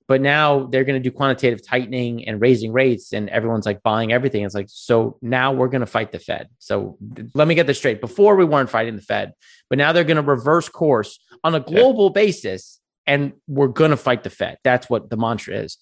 [0.10, 4.12] But now they're going to do quantitative tightening and raising rates, and everyone's like buying
[4.12, 4.44] everything.
[4.44, 6.50] It's like, so now we're going to fight the Fed.
[6.58, 6.98] So
[7.36, 8.02] let me get this straight.
[8.02, 9.34] Before we weren't fighting the Fed,
[9.70, 12.24] but now they're going to reverse course on a global yeah.
[12.24, 14.58] basis and we're going to fight the Fed.
[14.64, 15.78] That's what the mantra is.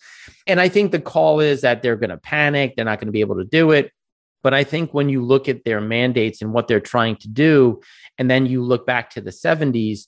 [0.46, 2.76] And I think the call is that they're going to panic.
[2.76, 3.92] They're not going to be able to do it.
[4.44, 7.82] But I think when you look at their mandates and what they're trying to do,
[8.18, 10.08] and then you look back to the 70s,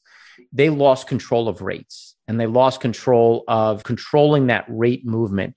[0.51, 5.55] they lost control of rates and they lost control of controlling that rate movement.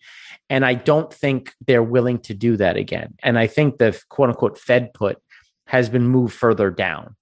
[0.49, 3.14] And I don't think they're willing to do that again.
[3.23, 5.18] And I think the quote unquote Fed put
[5.66, 7.16] has been moved further down.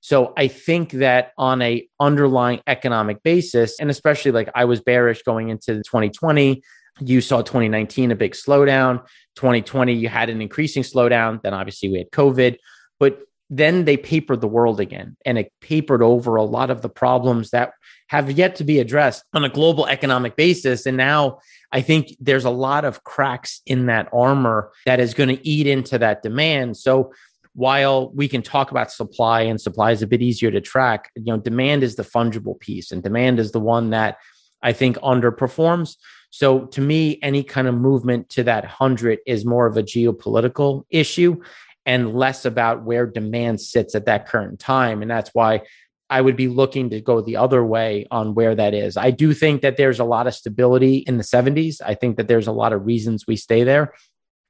[0.00, 5.22] So I think that on a underlying economic basis, and especially like I was bearish
[5.22, 6.62] going into 2020,
[7.00, 9.04] you saw 2019 a big slowdown.
[9.36, 11.42] 2020 you had an increasing slowdown.
[11.42, 12.56] Then obviously we had COVID,
[12.98, 16.88] but then they papered the world again and it papered over a lot of the
[16.88, 17.72] problems that
[18.08, 20.86] have yet to be addressed on a global economic basis.
[20.86, 21.38] And now
[21.72, 25.66] I think there's a lot of cracks in that armor that is going to eat
[25.66, 26.76] into that demand.
[26.76, 27.12] So
[27.54, 31.24] while we can talk about supply and supply is a bit easier to track, you
[31.26, 34.18] know, demand is the fungible piece and demand is the one that
[34.62, 35.96] I think underperforms.
[36.30, 40.84] So to me, any kind of movement to that 100 is more of a geopolitical
[40.90, 41.40] issue
[41.86, 45.00] and less about where demand sits at that current time.
[45.00, 45.62] And that's why
[46.10, 48.96] I would be looking to go the other way on where that is.
[48.96, 51.80] I do think that there's a lot of stability in the 70s.
[51.84, 53.94] I think that there's a lot of reasons we stay there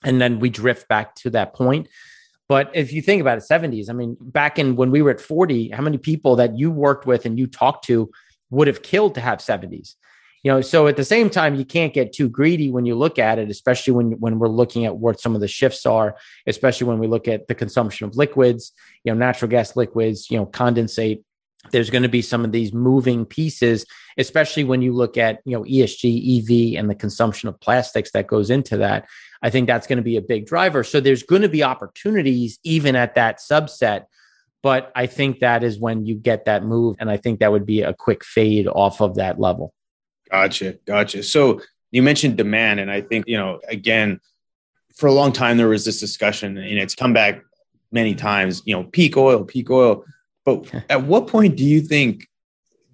[0.03, 1.89] and then we drift back to that point.
[2.49, 5.21] But if you think about it, 70s, I mean, back in when we were at
[5.21, 8.11] 40, how many people that you worked with and you talked to
[8.51, 9.95] would have killed to have 70s?
[10.47, 13.19] You know, so at the same time, you can't get too greedy when you look
[13.19, 16.15] at it, especially when when we're looking at what some of the shifts are,
[16.47, 18.71] especially when we look at the consumption of liquids,
[19.03, 21.25] you know, natural gas liquids, you know, condensate,
[21.73, 23.87] there's going to be some of these moving pieces
[24.19, 28.29] especially when you look at you know esg ev and the consumption of plastics that
[28.29, 29.05] goes into that.
[29.43, 30.85] I think that's going to be a big driver.
[30.85, 34.05] So there's going to be opportunities even at that subset
[34.63, 37.67] but i think that is when you get that move and i think that would
[37.67, 39.75] be a quick fade off of that level
[40.31, 41.61] gotcha gotcha so
[41.91, 44.21] you mentioned demand and i think you know again
[44.95, 47.43] for a long time there was this discussion and it's come back
[47.93, 50.05] many times you know peak oil peak oil
[50.47, 52.27] but at what point do you think?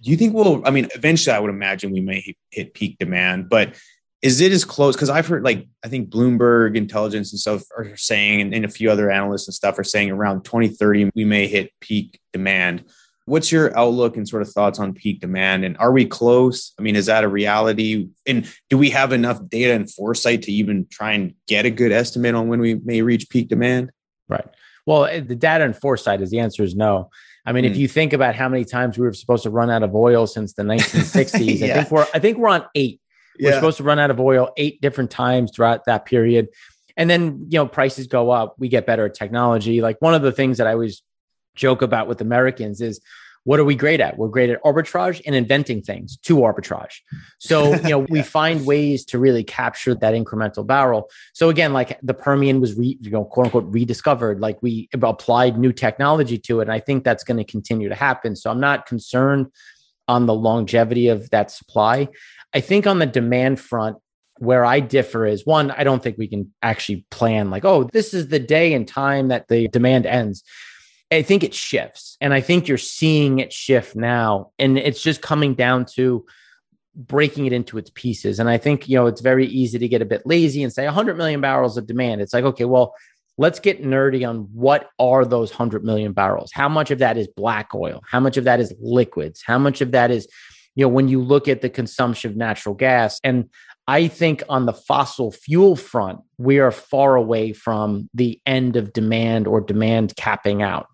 [0.02, 0.66] Do you think we'll?
[0.66, 3.76] I mean, eventually, I would imagine we may hit peak demand, but
[4.20, 4.96] is it as close?
[4.96, 8.68] Because I've heard, like, I think Bloomberg Intelligence and stuff are saying, and, and a
[8.68, 12.84] few other analysts and stuff are saying around 2030 we may hit peak demand.
[13.26, 15.64] What's your outlook and sort of thoughts on peak demand?
[15.64, 16.72] And are we close?
[16.78, 18.08] I mean, is that a reality?
[18.26, 21.92] And do we have enough data and foresight to even try and get a good
[21.92, 23.90] estimate on when we may reach peak demand?
[24.28, 24.46] Right.
[24.86, 27.10] Well, eh, the data and foresight is the answer is no.
[27.44, 27.68] I mean, mm.
[27.68, 27.80] if hmm.
[27.80, 30.52] you think about how many times we were supposed to run out of oil since
[30.54, 31.66] the 1960s, yeah.
[31.66, 33.00] I think we're I think we're on eight.
[33.38, 33.50] Yeah.
[33.50, 36.48] We're supposed to run out of oil eight different times throughout that period.
[36.96, 39.80] And then, you know, prices go up, we get better at technology.
[39.80, 41.02] Like one of the things that I always
[41.54, 43.00] joke about with Americans is
[43.44, 44.18] what are we great at?
[44.18, 47.00] We're great at arbitrage and inventing things to arbitrage.
[47.38, 48.06] So, you know, yeah.
[48.08, 51.10] we find ways to really capture that incremental barrel.
[51.32, 55.58] So again, like the Permian was, re, you know, quote unquote rediscovered, like we applied
[55.58, 56.64] new technology to it.
[56.64, 58.36] And I think that's going to continue to happen.
[58.36, 59.48] So I'm not concerned
[60.06, 62.08] on the longevity of that supply.
[62.54, 63.96] I think on the demand front,
[64.38, 68.12] where I differ is one, I don't think we can actually plan like, oh, this
[68.12, 70.42] is the day and time that the demand ends.
[71.12, 72.16] I think it shifts.
[72.20, 74.50] And I think you're seeing it shift now.
[74.58, 76.24] And it's just coming down to
[76.94, 78.38] breaking it into its pieces.
[78.38, 80.84] And I think, you know, it's very easy to get a bit lazy and say
[80.84, 82.20] 100 million barrels of demand.
[82.20, 82.94] It's like, okay, well,
[83.38, 86.50] let's get nerdy on what are those 100 million barrels?
[86.52, 88.02] How much of that is black oil?
[88.06, 89.42] How much of that is liquids?
[89.44, 90.28] How much of that is,
[90.74, 93.18] you know, when you look at the consumption of natural gas?
[93.24, 93.48] And
[93.88, 98.92] I think on the fossil fuel front, we are far away from the end of
[98.92, 100.86] demand or demand capping out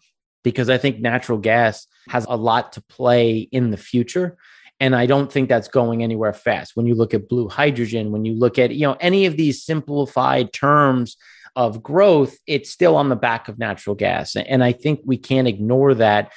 [0.42, 4.36] because I think natural gas has a lot to play in the future.
[4.80, 6.76] And I don't think that's going anywhere fast.
[6.76, 9.64] When you look at blue hydrogen, when you look at, you know, any of these
[9.64, 11.16] simplified terms
[11.56, 14.36] of growth, it's still on the back of natural gas.
[14.36, 16.32] And I think we can't ignore that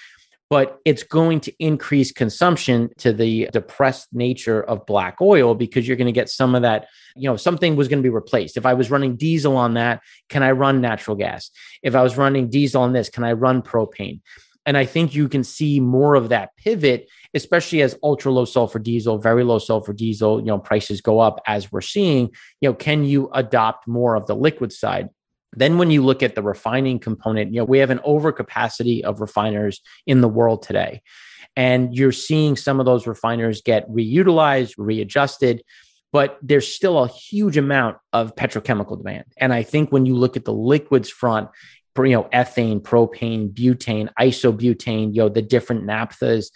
[0.51, 5.97] but it's going to increase consumption to the depressed nature of black oil because you're
[5.97, 8.65] going to get some of that you know something was going to be replaced if
[8.65, 11.49] i was running diesel on that can i run natural gas
[11.81, 14.19] if i was running diesel on this can i run propane
[14.67, 18.77] And I think you can see more of that pivot, especially as ultra low sulfur
[18.79, 22.29] diesel, very low sulfur diesel, you know, prices go up as we're seeing.
[22.61, 25.09] You know, can you adopt more of the liquid side?
[25.53, 29.21] Then when you look at the refining component, you know, we have an overcapacity of
[29.21, 31.01] refiners in the world today.
[31.55, 35.63] And you're seeing some of those refiners get reutilized, readjusted,
[36.13, 39.25] but there's still a huge amount of petrochemical demand.
[39.37, 41.49] And I think when you look at the liquids front,
[41.97, 46.51] you know, ethane, propane, butane, isobutane, you know, the different naphthas,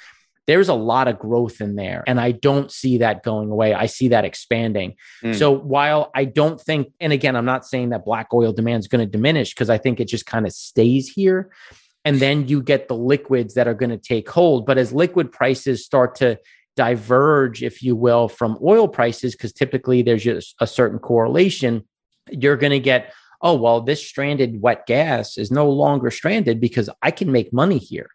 [0.47, 2.03] there's a lot of growth in there.
[2.07, 3.73] And I don't see that going away.
[3.73, 4.95] I see that expanding.
[5.23, 5.35] Mm.
[5.35, 8.87] So while I don't think, and again, I'm not saying that black oil demand is
[8.87, 11.51] going to diminish because I think it just kind of stays here.
[12.03, 14.67] And then you get the liquids that are going to take hold.
[14.67, 16.37] But as liquid prices start to
[16.75, 21.83] diverge, if you will, from oil prices, because typically there's just a certain correlation,
[22.29, 26.89] you're going to get oh, well, this stranded wet gas is no longer stranded because
[27.03, 28.09] I can make money here.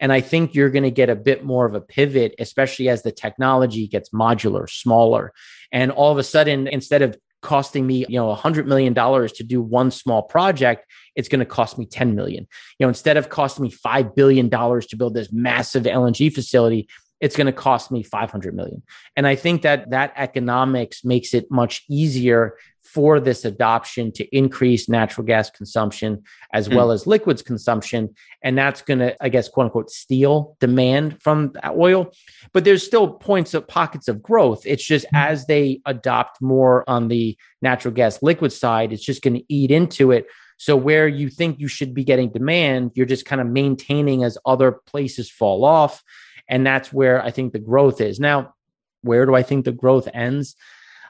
[0.00, 3.02] And I think you're going to get a bit more of a pivot, especially as
[3.02, 5.32] the technology gets modular, smaller.
[5.72, 9.32] And all of a sudden, instead of costing me, you know, a hundred million dollars
[9.32, 10.84] to do one small project,
[11.14, 12.46] it's going to cost me 10 million.
[12.78, 16.88] You know, instead of costing me $5 billion to build this massive LNG facility,
[17.20, 18.82] it's going to cost me 500 million.
[19.16, 22.56] And I think that that economics makes it much easier
[22.86, 26.22] for this adoption to increase natural gas consumption
[26.52, 26.76] as mm.
[26.76, 28.14] well as liquids consumption.
[28.42, 32.12] And that's going to, I guess, quote unquote, steal demand from oil.
[32.52, 34.62] But there's still points of pockets of growth.
[34.64, 35.18] It's just mm.
[35.18, 39.70] as they adopt more on the natural gas liquid side, it's just going to eat
[39.70, 40.26] into it.
[40.58, 44.38] So where you think you should be getting demand, you're just kind of maintaining as
[44.46, 46.02] other places fall off.
[46.48, 48.18] And that's where I think the growth is.
[48.18, 48.54] Now,
[49.02, 50.56] where do I think the growth ends?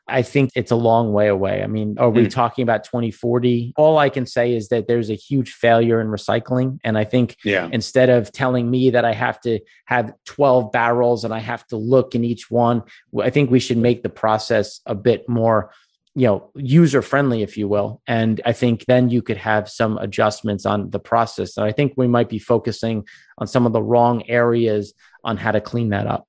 [0.09, 1.63] I think it's a long way away.
[1.63, 2.31] I mean, are we mm.
[2.31, 3.75] talking about 2040?
[3.77, 6.79] All I can say is that there's a huge failure in recycling.
[6.85, 7.69] And I think yeah.
[7.73, 11.77] instead of telling me that I have to have 12 barrels and I have to
[11.77, 12.85] look in each one,
[13.21, 15.73] I think we should make the process a bit more
[16.15, 19.99] you know user friendly if you will and i think then you could have some
[19.99, 23.83] adjustments on the process and i think we might be focusing on some of the
[23.83, 24.95] wrong areas
[25.25, 26.27] on how to clean that up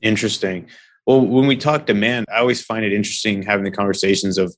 [0.00, 0.68] interesting
[1.06, 4.54] well, when we talk demand, I always find it interesting having the conversations of,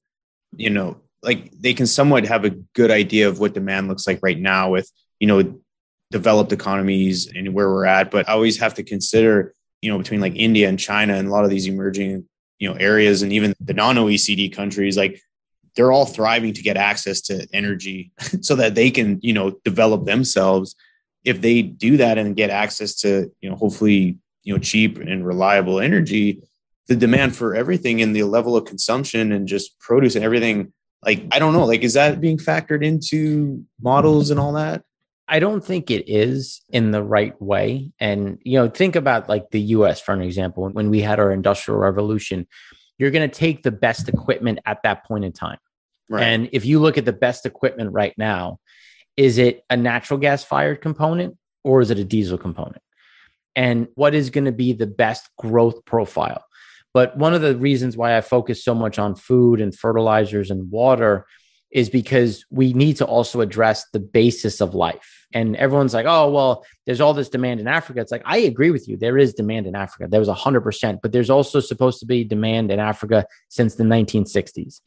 [0.57, 4.21] you know, like they can somewhat have a good idea of what demand looks like
[4.23, 5.61] right now with, you know,
[6.11, 8.11] developed economies and where we're at.
[8.11, 11.31] But I always have to consider, you know, between like India and China and a
[11.31, 12.29] lot of these emerging,
[12.59, 15.21] you know, areas and even the non OECD countries, like
[15.75, 20.05] they're all thriving to get access to energy so that they can, you know, develop
[20.05, 20.77] themselves.
[21.25, 25.27] If they do that and get access to, you know, hopefully you know cheap and
[25.27, 26.41] reliable energy
[26.89, 30.73] the demand for everything and the level of consumption and just produce and everything
[31.05, 34.83] like i don't know like is that being factored into models and all that
[35.29, 37.91] I don't think it is in the right way.
[37.99, 41.33] And, you know, think about like the US, for an example, when we had our
[41.33, 42.47] industrial revolution,
[42.99, 45.59] you're going to take the best equipment at that point in time.
[46.09, 46.23] Right.
[46.23, 48.61] And if you look at the best equipment right now,
[49.17, 52.83] is it a natural gas fired component or is it a diesel component?
[53.57, 56.45] And what is going to be the best growth profile.
[56.95, 60.71] But one of the reasons why I focus so much on food and fertilizers and
[60.71, 61.27] water
[61.73, 65.27] is because we need to also address the basis of life.
[65.35, 68.01] And everyone's like, oh, well, there's all this demand in Africa.
[68.01, 68.97] It's like, I agree with you.
[68.97, 70.07] There is demand in Africa.
[70.09, 74.81] There was 100%, but there's also supposed to be demand in Africa since the 1960s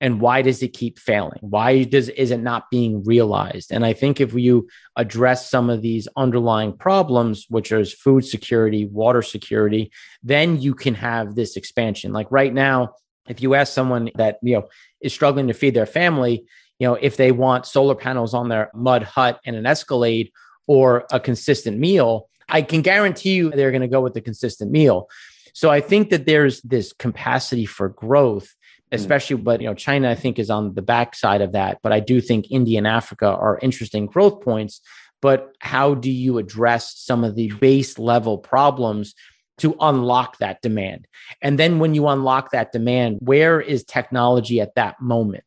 [0.00, 1.38] and why does it keep failing?
[1.40, 3.72] Why does is it not being realized?
[3.72, 8.86] And i think if you address some of these underlying problems which is food security
[8.86, 9.90] water security
[10.22, 12.12] then you can have this expansion.
[12.12, 12.94] Like right now
[13.28, 14.68] if you ask someone that you know
[15.00, 16.44] is struggling to feed their family
[16.78, 20.30] you know if they want solar panels on their mud hut and an escalade
[20.66, 24.70] or a consistent meal i can guarantee you they're going to go with the consistent
[24.70, 25.08] meal.
[25.54, 28.54] So i think that there's this capacity for growth.
[28.90, 28.96] Mm.
[28.96, 31.78] especially but you know china i think is on the backside of that.
[31.82, 34.80] But i do think india and africa are interesting growth points.
[35.20, 39.14] But how do you address some of the base level problems
[39.58, 41.08] to unlock that demand?
[41.42, 45.44] And then when you unlock that demand where is technology at that moment?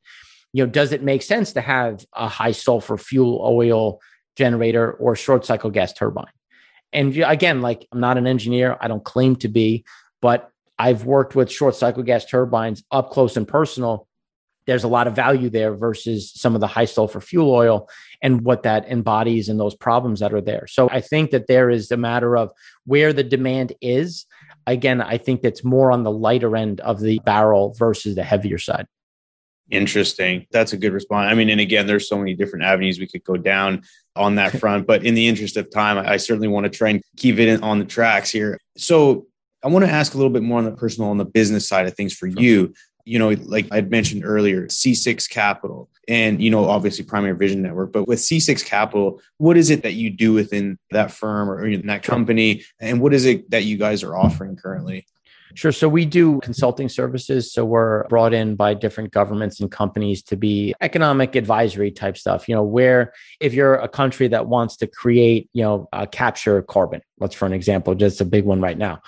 [0.53, 3.99] You know does it make sense to have a high sulfur fuel oil
[4.35, 6.25] generator or short cycle gas turbine?
[6.93, 8.77] And again like i'm not an engineer.
[8.79, 9.83] I don't claim to be.
[10.21, 10.51] But
[10.81, 14.07] I've worked with short cycle gas turbines up close and personal.
[14.65, 17.87] There's a lot of value there versus some of the high sulfur fuel oil
[18.23, 20.65] and what that embodies and those problems that are there.
[20.65, 22.49] So I think that there is a matter of
[22.85, 24.25] where the demand is.
[24.65, 28.57] Again, I think that's more on the lighter end of the barrel versus the heavier
[28.57, 28.87] side.
[29.69, 30.47] Interesting.
[30.49, 31.31] That's a good response.
[31.31, 33.83] I mean, and again, there's so many different avenues we could go down
[34.15, 37.03] on that front, but in the interest of time, I certainly want to try and
[37.17, 38.57] keep it on the tracks here.
[38.77, 39.27] So
[39.63, 41.85] I want to ask a little bit more on the personal on the business side
[41.85, 42.73] of things for you.
[43.05, 47.91] You know, like I'd mentioned earlier, C6 Capital and, you know, obviously Primary Vision Network,
[47.91, 51.87] but with C6 Capital, what is it that you do within that firm or in
[51.87, 52.63] that company?
[52.79, 55.05] And what is it that you guys are offering currently?
[55.53, 55.71] Sure.
[55.71, 57.51] So we do consulting services.
[57.51, 62.47] So we're brought in by different governments and companies to be economic advisory type stuff.
[62.47, 66.61] You know, where if you're a country that wants to create, you know, uh, capture
[66.61, 69.01] carbon, let's for an example, just a big one right now.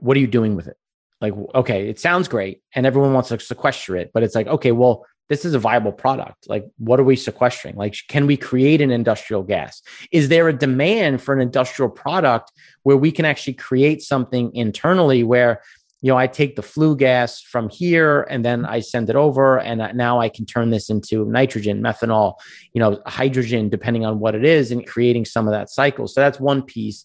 [0.00, 0.76] What are you doing with it?
[1.20, 4.72] Like, okay, it sounds great and everyone wants to sequester it, but it's like, okay,
[4.72, 6.48] well, this is a viable product.
[6.48, 7.76] Like, what are we sequestering?
[7.76, 9.80] Like, can we create an industrial gas?
[10.10, 12.50] Is there a demand for an industrial product
[12.82, 15.60] where we can actually create something internally where
[16.02, 19.58] you know, I take the flue gas from here and then I send it over,
[19.58, 22.36] and now I can turn this into nitrogen, methanol,
[22.72, 26.08] you know, hydrogen, depending on what it is, and creating some of that cycle.
[26.08, 27.04] So that's one piece.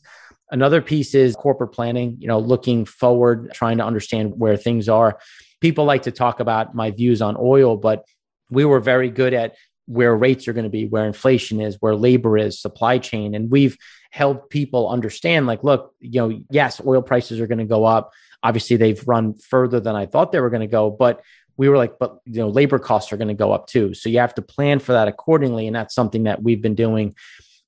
[0.51, 5.19] Another piece is corporate planning, you know, looking forward, trying to understand where things are.
[5.59, 8.05] People like to talk about my views on oil, but
[8.49, 9.55] we were very good at
[9.87, 13.35] where rates are going to be, where inflation is, where labor is, supply chain.
[13.35, 13.77] And we've
[14.11, 18.11] helped people understand like, look, you know, yes, oil prices are going to go up
[18.45, 21.23] Obviously, they've run further than I thought they were going to go, but
[21.57, 23.95] we were like, but you know, labor costs are going to go up too.
[23.95, 25.65] So you have to plan for that accordingly.
[25.65, 27.15] And that's something that we've been doing.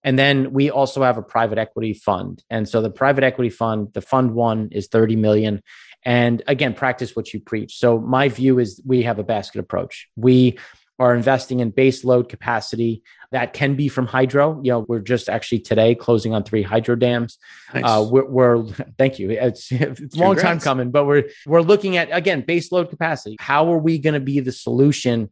[0.08, 2.42] And then we also have a private equity fund.
[2.50, 5.62] And so the private equity fund, the fund one is 30 million.
[6.02, 7.78] And again, practice what you preach.
[7.78, 10.08] So my view is we have a basket approach.
[10.16, 10.60] We
[10.98, 14.62] are investing in base load capacity that can be from hydro.
[14.64, 17.38] You know, we're just actually today closing on three hydro dams.
[17.74, 17.84] Nice.
[17.86, 18.64] Uh, we're, we're,
[18.98, 19.32] thank you.
[19.32, 23.36] It's, it's a long time coming, but we're we're looking at again base load capacity.
[23.42, 25.30] How are we going to be the solution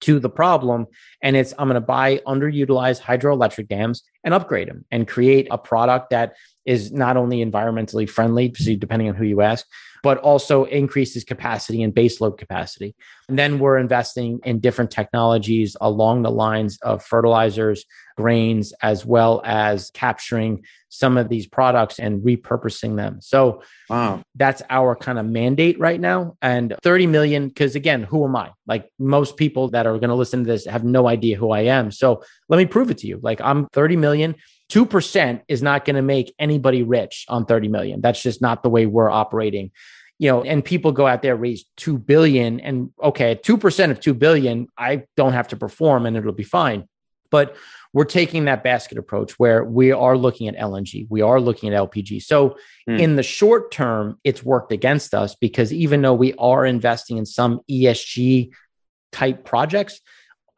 [0.00, 0.86] to the problem?
[1.22, 5.58] And it's I'm going to buy underutilized hydroelectric dams and upgrade them and create a
[5.58, 6.34] product that
[6.64, 9.66] is not only environmentally friendly, depending on who you ask,
[10.04, 12.94] but also increases capacity and baseload capacity.
[13.26, 17.86] And then we're investing in different technologies along the lines of fertilizers,
[18.18, 23.22] grains, as well as capturing some of these products and repurposing them.
[23.22, 24.22] So wow.
[24.34, 26.36] that's our kind of mandate right now.
[26.42, 28.50] And 30 million, because again, who am I?
[28.66, 31.62] Like most people that are going to listen to this have no idea who I
[31.62, 31.90] am.
[31.90, 33.20] So let me prove it to you.
[33.22, 34.34] Like I'm 30 million.
[34.74, 38.00] 2% is not going to make anybody rich on 30 million.
[38.00, 39.70] That's just not the way we're operating.
[40.18, 44.14] You know, and people go out there raise 2 billion and okay, 2% of 2
[44.14, 46.88] billion, I don't have to perform and it'll be fine.
[47.30, 47.56] But
[47.92, 51.80] we're taking that basket approach where we are looking at LNG, we are looking at
[51.80, 52.22] LPG.
[52.22, 52.56] So
[52.88, 52.98] mm.
[52.98, 57.26] in the short term, it's worked against us because even though we are investing in
[57.26, 58.50] some ESG
[59.12, 60.00] type projects,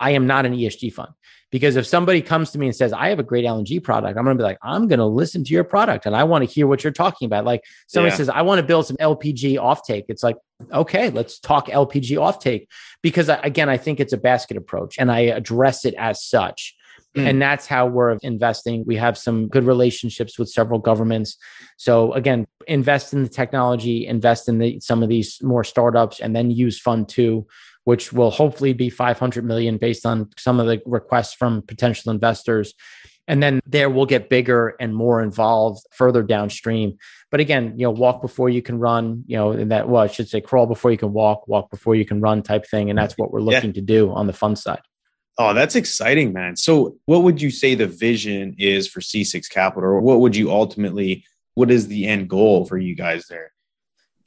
[0.00, 1.12] I am not an ESG fund.
[1.56, 4.24] Because if somebody comes to me and says, I have a great LNG product, I'm
[4.24, 6.54] going to be like, I'm going to listen to your product and I want to
[6.54, 7.46] hear what you're talking about.
[7.46, 8.16] Like somebody yeah.
[8.18, 10.04] says, I want to build some LPG offtake.
[10.08, 10.36] It's like,
[10.70, 12.66] okay, let's talk LPG offtake.
[13.00, 16.76] Because again, I think it's a basket approach and I address it as such.
[17.16, 17.26] Mm.
[17.26, 18.84] And that's how we're investing.
[18.84, 21.38] We have some good relationships with several governments.
[21.78, 26.36] So again, invest in the technology, invest in the, some of these more startups, and
[26.36, 27.46] then use fund two
[27.86, 32.74] which will hopefully be 500 million based on some of the requests from potential investors.
[33.28, 36.98] And then there we'll get bigger and more involved further downstream.
[37.30, 40.08] But again, you know, walk before you can run, you know, and that, well, I
[40.08, 42.90] should say crawl before you can walk, walk before you can run type thing.
[42.90, 43.74] And that's what we're looking yeah.
[43.74, 44.82] to do on the fund side.
[45.38, 46.56] Oh, that's exciting, man.
[46.56, 50.50] So, what would you say the vision is for C6 Capital, or what would you
[50.50, 51.24] ultimately,
[51.54, 53.52] what is the end goal for you guys there?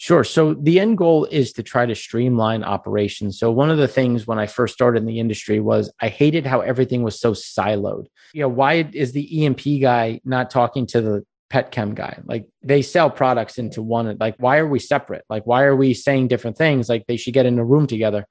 [0.01, 0.23] Sure.
[0.23, 3.37] So the end goal is to try to streamline operations.
[3.37, 6.45] So one of the things when I first started in the industry was I hated
[6.45, 8.05] how everything was so siloed.
[8.31, 12.17] You know, why is the E&P guy not talking to the pet chem guy?
[12.23, 14.15] Like they sell products into one.
[14.17, 15.25] Like why are we separate?
[15.29, 16.87] Like why are we saying different things?
[16.87, 18.25] Like they should get in a room together.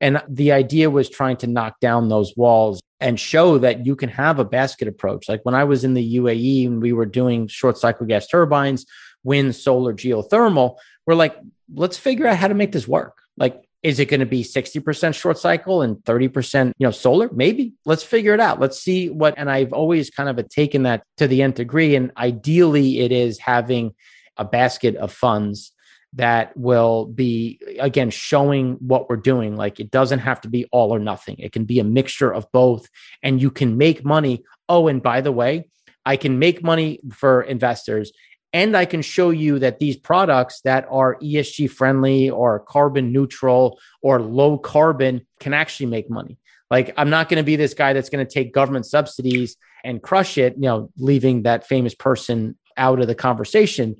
[0.00, 4.08] And the idea was trying to knock down those walls and show that you can
[4.08, 5.28] have a basket approach.
[5.28, 8.86] Like when I was in the UAE and we were doing short cycle gas turbines,
[9.22, 11.36] wind, solar, geothermal, we're like,
[11.72, 13.18] let's figure out how to make this work.
[13.36, 17.30] Like, is it going to be 60% short cycle and 30% you know solar?
[17.32, 17.74] Maybe.
[17.84, 18.58] Let's figure it out.
[18.58, 21.94] Let's see what and i've always kind of taken that to the nth degree.
[21.94, 23.94] And ideally it is having
[24.36, 25.72] a basket of funds
[26.14, 29.54] that will be again showing what we're doing.
[29.56, 31.36] Like it doesn't have to be all or nothing.
[31.38, 32.88] It can be a mixture of both.
[33.22, 34.42] And you can make money.
[34.68, 35.68] Oh and by the way
[36.04, 38.12] i can make money for investors
[38.56, 43.78] and I can show you that these products that are ESG friendly or carbon neutral
[44.00, 46.38] or low carbon can actually make money.
[46.70, 50.02] Like I'm not going to be this guy that's going to take government subsidies and
[50.02, 53.96] crush it, you know, leaving that famous person out of the conversation.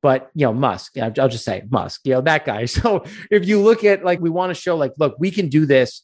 [0.00, 2.64] But you know, Musk, I'll just say Musk, you know, that guy.
[2.76, 5.66] So if you look at like we want to show like, look, we can do
[5.66, 6.02] this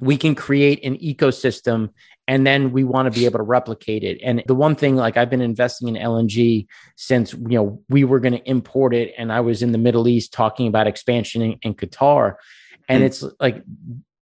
[0.00, 1.90] we can create an ecosystem
[2.28, 5.16] and then we want to be able to replicate it and the one thing like
[5.16, 9.32] i've been investing in lng since you know we were going to import it and
[9.32, 12.34] i was in the middle east talking about expansion in, in qatar
[12.88, 13.06] and mm.
[13.06, 13.64] it's like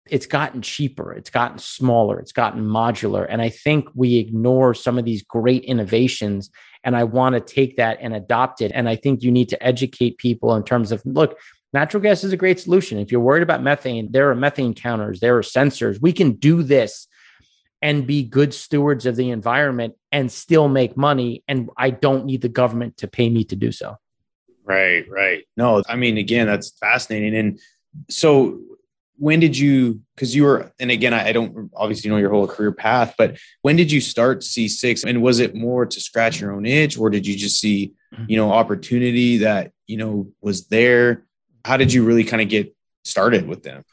[0.08, 4.98] it's gotten cheaper it's gotten smaller it's gotten modular and i think we ignore some
[4.98, 6.52] of these great innovations
[6.84, 9.62] and i want to take that and adopt it and i think you need to
[9.66, 11.38] educate people in terms of look
[11.74, 13.00] Natural gas is a great solution.
[13.00, 16.02] If you're worried about methane, there are methane counters, there are sensors.
[16.02, 17.06] We can do this
[17.86, 21.44] and be good stewards of the environment and still make money.
[21.48, 23.98] And I don't need the government to pay me to do so.
[24.64, 25.44] Right, right.
[25.56, 27.36] No, I mean, again, that's fascinating.
[27.36, 27.60] And
[28.10, 28.60] so,
[29.18, 32.48] when did you, because you were, and again, I, I, don't obviously know your whole
[32.48, 35.06] career path, but when did you start C6?
[35.08, 38.26] And was it more to scratch your own itch, or did you just see, mm-hmm.
[38.28, 41.26] you know, opportunity that, you know, was there?
[41.66, 43.84] how did you really kind of get started with them?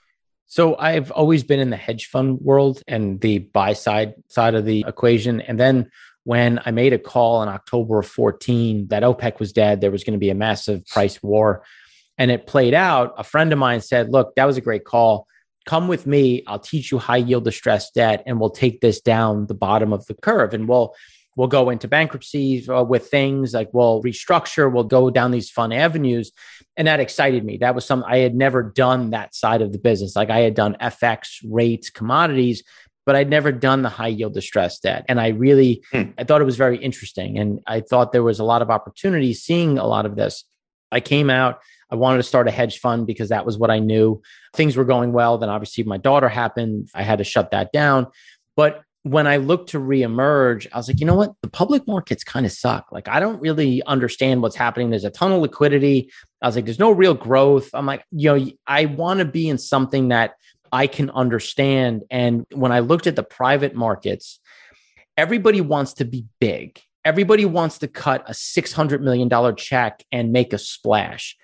[0.52, 4.66] So I've always been in the hedge fund world and the buy side side of
[4.66, 5.40] the equation.
[5.40, 5.90] And then
[6.24, 10.04] when I made a call in October of 14 that OPEC was dead, there was
[10.04, 11.64] going to be a massive price war.
[12.18, 13.14] And it played out.
[13.16, 15.26] A friend of mine said, Look, that was a great call.
[15.64, 16.42] Come with me.
[16.46, 20.04] I'll teach you high yield distressed debt and we'll take this down the bottom of
[20.04, 20.52] the curve.
[20.52, 20.94] And we'll
[21.34, 25.72] we'll go into bankruptcy uh, with things like we'll restructure, we'll go down these fun
[25.72, 26.30] avenues.
[26.76, 27.58] And that excited me.
[27.58, 30.16] That was something I had never done that side of the business.
[30.16, 32.62] Like I had done FX rates, commodities,
[33.04, 35.04] but I'd never done the high yield distressed debt.
[35.08, 36.02] And I really, hmm.
[36.18, 37.38] I thought it was very interesting.
[37.38, 40.44] And I thought there was a lot of opportunity seeing a lot of this.
[40.90, 41.60] I came out,
[41.90, 44.22] I wanted to start a hedge fund because that was what I knew.
[44.54, 45.36] Things were going well.
[45.36, 46.88] Then obviously my daughter happened.
[46.94, 48.06] I had to shut that down.
[48.56, 51.34] But when I looked to reemerge, I was like, you know what?
[51.42, 52.92] The public markets kind of suck.
[52.92, 54.90] Like, I don't really understand what's happening.
[54.90, 56.10] There's a ton of liquidity.
[56.42, 57.70] I was like, there's no real growth.
[57.72, 60.34] I'm like, you know, I want to be in something that
[60.72, 62.02] I can understand.
[62.10, 64.40] And when I looked at the private markets,
[65.16, 66.80] everybody wants to be big.
[67.04, 71.36] Everybody wants to cut a $600 million check and make a splash.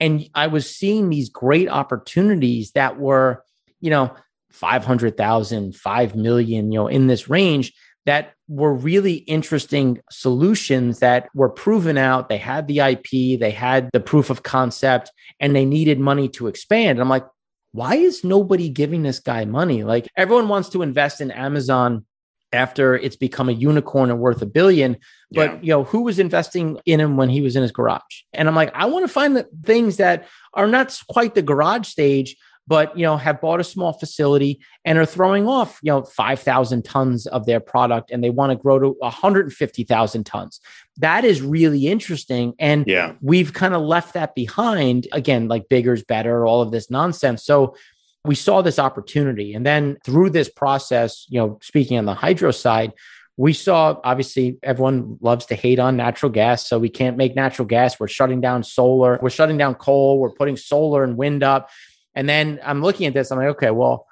[0.00, 3.44] And I was seeing these great opportunities that were,
[3.80, 4.14] you know,
[4.50, 7.72] 500,000, 5 million, you know, in this range
[8.06, 12.28] that were really interesting solutions that were proven out.
[12.28, 16.46] They had the IP, they had the proof of concept, and they needed money to
[16.46, 16.90] expand.
[16.90, 17.26] And I'm like,
[17.72, 19.82] why is nobody giving this guy money?
[19.82, 22.04] Like everyone wants to invest in Amazon
[22.52, 24.96] after it's become a unicorn and worth a billion.
[25.32, 25.58] But yeah.
[25.60, 28.22] you know, who was investing in him when he was in his garage?
[28.32, 31.88] And I'm like, I want to find the things that are not quite the garage
[31.88, 32.36] stage,
[32.66, 36.84] but you know have bought a small facility and are throwing off you know 5000
[36.84, 40.60] tons of their product and they want to grow to 150000 tons.
[40.98, 43.14] That is really interesting and yeah.
[43.20, 45.06] we've kind of left that behind.
[45.12, 47.44] Again like bigger's better all of this nonsense.
[47.44, 47.76] So
[48.24, 52.50] we saw this opportunity and then through this process you know speaking on the hydro
[52.50, 52.92] side
[53.36, 57.66] we saw obviously everyone loves to hate on natural gas so we can't make natural
[57.66, 57.98] gas.
[57.98, 59.18] We're shutting down solar.
[59.20, 60.20] We're shutting down coal.
[60.20, 61.68] We're putting solar and wind up
[62.14, 64.06] and then I'm looking at this, I'm like, okay, well,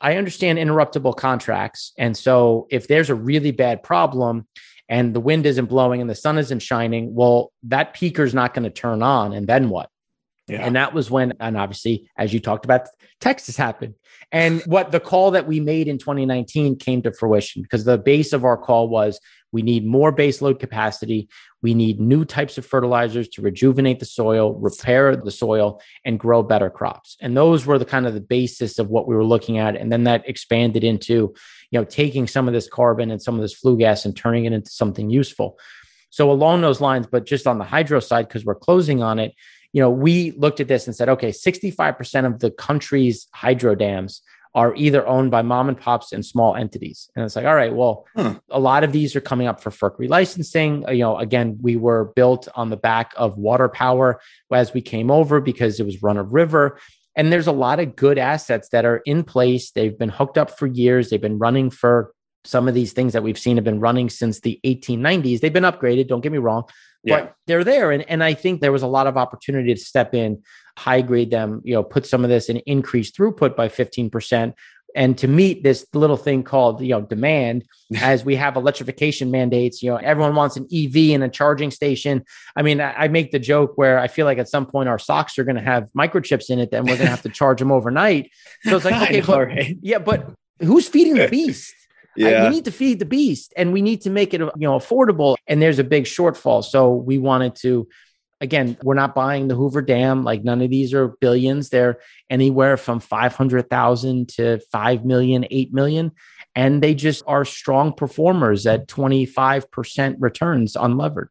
[0.00, 1.92] I understand interruptible contracts.
[1.98, 4.46] And so if there's a really bad problem
[4.88, 8.64] and the wind isn't blowing and the sun isn't shining, well, that peaker's not going
[8.64, 9.32] to turn on.
[9.32, 9.88] And then what?
[10.48, 10.64] Yeah.
[10.64, 12.88] And that was when, and obviously, as you talked about,
[13.20, 13.94] Texas happened.
[14.30, 18.32] And what the call that we made in 2019 came to fruition because the base
[18.32, 19.18] of our call was
[19.56, 21.30] we need more base load capacity.
[21.62, 26.42] We need new types of fertilizers to rejuvenate the soil, repair the soil, and grow
[26.42, 27.16] better crops.
[27.22, 29.74] And those were the kind of the basis of what we were looking at.
[29.74, 31.34] And then that expanded into,
[31.70, 34.44] you know, taking some of this carbon and some of this flue gas and turning
[34.44, 35.58] it into something useful.
[36.10, 39.32] So along those lines, but just on the hydro side, because we're closing on it,
[39.72, 44.20] you know, we looked at this and said, okay, 65% of the country's hydro dams
[44.56, 47.10] are either owned by mom and pops and small entities.
[47.14, 48.32] And it's like, all right, well, hmm.
[48.50, 50.88] a lot of these are coming up for FERC relicensing.
[50.88, 54.18] Uh, you know, again, we were built on the back of water power
[54.50, 56.80] as we came over because it was run of river.
[57.16, 59.72] And there's a lot of good assets that are in place.
[59.72, 61.10] They've been hooked up for years.
[61.10, 62.14] They've been running for
[62.46, 65.40] some of these things that we've seen have been running since the 1890s.
[65.40, 66.64] They've been upgraded, don't get me wrong,
[67.04, 67.20] yeah.
[67.20, 67.90] but they're there.
[67.90, 70.42] And, and I think there was a lot of opportunity to step in,
[70.76, 74.54] high grade them, you know, put some of this and increase throughput by 15%.
[74.94, 77.64] And to meet this little thing called, you know, demand,
[78.00, 82.24] as we have electrification mandates, you know, everyone wants an EV and a charging station.
[82.56, 84.98] I mean, I, I make the joke where I feel like at some point our
[84.98, 87.58] socks are going to have microchips in it, then we're going to have to charge
[87.58, 88.30] them overnight.
[88.62, 89.78] So it's like, okay, know, but, right?
[89.82, 91.74] yeah, but who's feeding the beast?
[92.16, 92.28] Yeah.
[92.28, 94.78] I, we need to feed the beast and we need to make it you know
[94.78, 97.86] affordable and there's a big shortfall so we wanted to
[98.40, 100.24] again, we're not buying the Hoover Dam.
[100.24, 101.70] Like none of these are billions.
[101.70, 101.98] They're
[102.30, 106.12] anywhere from 500,000 to 5 million, 8 million.
[106.54, 111.28] And they just are strong performers at 25% returns unlevered.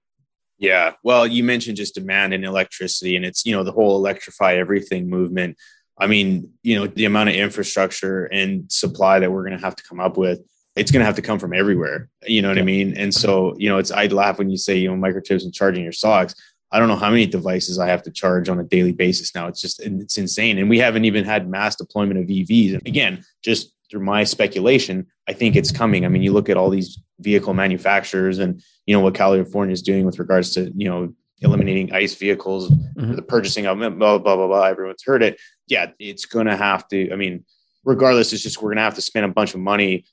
[0.58, 0.94] Yeah.
[1.04, 5.10] Well, you mentioned just demand and electricity, and it's, you know, the whole electrify everything
[5.10, 5.58] movement.
[5.98, 9.76] I mean, you know, the amount of infrastructure and supply that we're going to have
[9.76, 10.42] to come up with,
[10.76, 12.10] it's going to have to come from everywhere.
[12.26, 12.64] You know what yeah.
[12.64, 12.98] I mean?
[12.98, 15.84] And so, you know, it's, I'd laugh when you say, you know, microchips and charging
[15.84, 16.36] your socks.
[16.72, 19.48] I don't know how many devices I have to charge on a daily basis now.
[19.48, 22.74] It's just it's insane, and we haven't even had mass deployment of EVs.
[22.74, 26.06] And again, just through my speculation, I think it's coming.
[26.06, 29.82] I mean, you look at all these vehicle manufacturers, and you know what California is
[29.82, 33.16] doing with regards to you know eliminating ICE vehicles, mm-hmm.
[33.16, 34.64] the purchasing of them, blah blah blah blah.
[34.66, 35.40] Everyone's heard it.
[35.68, 37.12] Yeah, it's going to have to.
[37.12, 37.46] I mean,
[37.84, 40.06] regardless, it's just we're going to have to spend a bunch of money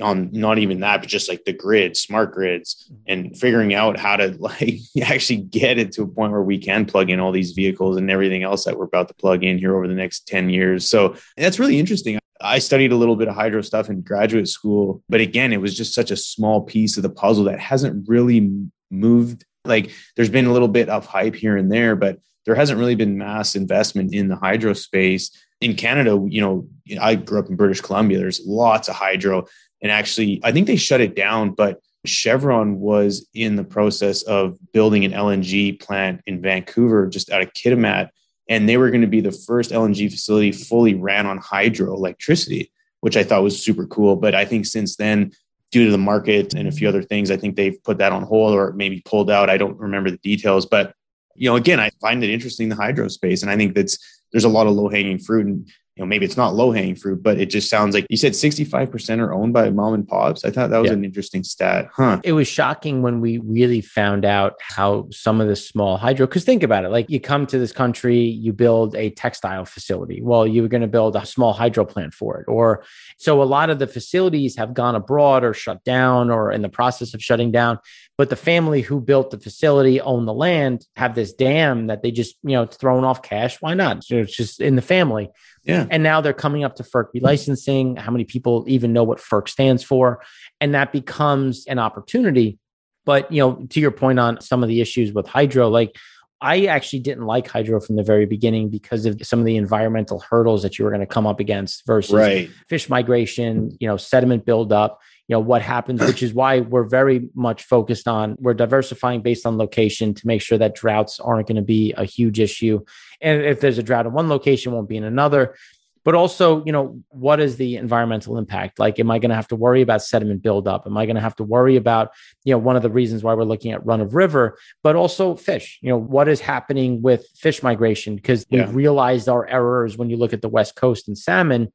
[0.00, 3.02] on not even that, but just like the grid, smart grids, mm-hmm.
[3.06, 6.86] and figuring out how to like actually get it to a point where we can
[6.86, 9.76] plug in all these vehicles and everything else that we're about to plug in here
[9.76, 10.88] over the next 10 years.
[10.88, 12.18] So that's really interesting.
[12.40, 15.76] I studied a little bit of hydro stuff in graduate school, but again, it was
[15.76, 18.48] just such a small piece of the puzzle that hasn't really
[18.90, 19.44] moved.
[19.64, 22.94] Like there's been a little bit of hype here and there, but there hasn't really
[22.94, 25.30] been mass investment in the hydro space.
[25.60, 26.68] In Canada, you know,
[27.00, 28.18] I grew up in British Columbia.
[28.18, 29.46] There's lots of hydro
[29.82, 34.58] and actually, I think they shut it down, but Chevron was in the process of
[34.72, 38.10] building an LNG plant in Vancouver, just out of Kitimat.
[38.48, 42.70] And they were going to be the first LNG facility fully ran on hydroelectricity,
[43.00, 44.16] which I thought was super cool.
[44.16, 45.32] But I think since then,
[45.70, 48.22] due to the market and a few other things, I think they've put that on
[48.22, 49.50] hold or maybe pulled out.
[49.50, 50.64] I don't remember the details.
[50.64, 50.94] But,
[51.34, 53.42] you know, again, I find it interesting, the hydro space.
[53.42, 53.98] And I think that's,
[54.32, 55.46] there's a lot of low hanging fruit.
[55.46, 55.68] And
[55.98, 58.32] you know, maybe it's not low hanging fruit, but it just sounds like you said
[58.32, 60.44] 65% are owned by mom and pops.
[60.44, 60.94] I thought that was yeah.
[60.94, 61.88] an interesting stat.
[61.92, 62.20] Huh.
[62.22, 66.44] It was shocking when we really found out how some of the small hydro, because
[66.44, 70.22] think about it like you come to this country, you build a textile facility.
[70.22, 72.44] Well, you were going to build a small hydro plant for it.
[72.46, 72.84] Or
[73.16, 76.68] so a lot of the facilities have gone abroad or shut down or in the
[76.68, 77.80] process of shutting down.
[78.18, 82.10] But the family who built the facility, own the land, have this dam that they
[82.10, 83.62] just, you know, thrown off cash.
[83.62, 84.04] Why not?
[84.10, 85.30] It's just in the family.
[85.62, 85.86] Yeah.
[85.88, 87.96] And now they're coming up to FERC relicensing.
[87.96, 90.20] How many people even know what FERC stands for?
[90.60, 92.58] And that becomes an opportunity.
[93.06, 95.96] But you know, to your point on some of the issues with hydro, like
[96.40, 100.20] I actually didn't like hydro from the very beginning because of some of the environmental
[100.20, 102.50] hurdles that you were going to come up against versus right.
[102.68, 107.28] fish migration, you know, sediment buildup, you know, what happens, which is why we're very
[107.34, 111.56] much focused on we're diversifying based on location to make sure that droughts aren't going
[111.56, 112.80] to be a huge issue
[113.20, 115.56] and if there's a drought in one location, won't be in another.
[116.04, 118.78] But also, you know, what is the environmental impact?
[118.78, 120.86] Like, am I going to have to worry about sediment buildup?
[120.86, 122.12] Am I going to have to worry about,
[122.44, 125.34] you know, one of the reasons why we're looking at run of river, but also
[125.34, 125.78] fish?
[125.82, 128.16] You know, what is happening with fish migration?
[128.16, 128.64] Because yeah.
[128.64, 131.70] we've realized our errors when you look at the West Coast and salmon,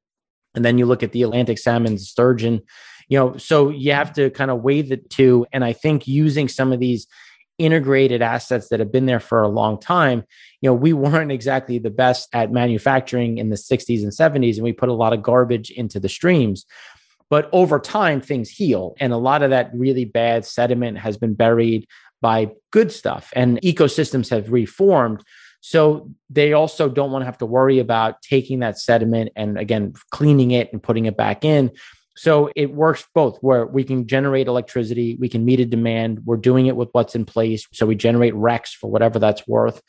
[0.56, 2.62] and then you look at the Atlantic salmon, sturgeon,
[3.14, 5.46] you know, so you have to kind of weigh the two.
[5.54, 7.06] And I think using some of these
[7.60, 10.24] integrated assets that have been there for a long time
[10.62, 14.64] you know we weren't exactly the best at manufacturing in the 60s and 70s and
[14.64, 16.66] we put a lot of garbage into the streams.
[17.30, 21.36] But over time things heal and a lot of that really bad sediment has been
[21.36, 21.86] buried
[22.20, 25.24] by good stuff and ecosystems have reformed.
[25.62, 29.94] So they also don't want to have to worry about taking that sediment and again
[30.10, 31.70] cleaning it and putting it back in
[32.16, 36.38] so it works both where we can generate electricity, we can meet a demand, we're
[36.38, 37.68] doing it with what's in place.
[37.74, 39.82] So we generate RECs for whatever that's worth.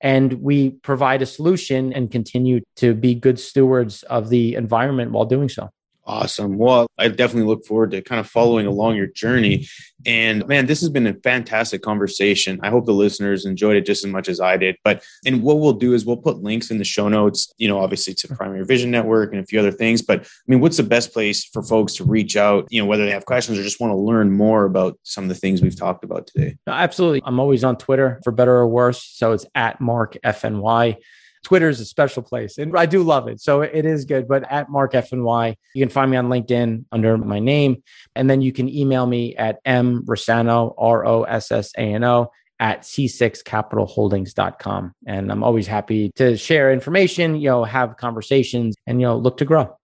[0.00, 5.24] And we provide a solution and continue to be good stewards of the environment while
[5.24, 5.70] doing so.
[6.08, 6.56] Awesome.
[6.56, 9.68] Well, I definitely look forward to kind of following along your journey.
[10.06, 12.58] And man, this has been a fantastic conversation.
[12.62, 14.76] I hope the listeners enjoyed it just as much as I did.
[14.84, 17.78] But and what we'll do is we'll put links in the show notes, you know,
[17.78, 20.00] obviously to Primary Vision Network and a few other things.
[20.00, 23.04] But I mean, what's the best place for folks to reach out, you know, whether
[23.04, 25.78] they have questions or just want to learn more about some of the things we've
[25.78, 26.56] talked about today?
[26.66, 27.20] Absolutely.
[27.26, 29.04] I'm always on Twitter for better or worse.
[29.04, 30.96] So it's at Mark FNY.
[31.44, 33.40] Twitter is a special place and I do love it.
[33.40, 34.28] So it is good.
[34.28, 37.82] But at Mark FNY, you can find me on LinkedIn under my name.
[38.14, 42.04] And then you can email me at M Rossano, R O S S A N
[42.04, 42.30] O,
[42.60, 44.94] at c6capitalholdings.com.
[45.06, 49.36] And I'm always happy to share information, you know, have conversations and, you know, look
[49.38, 49.74] to grow.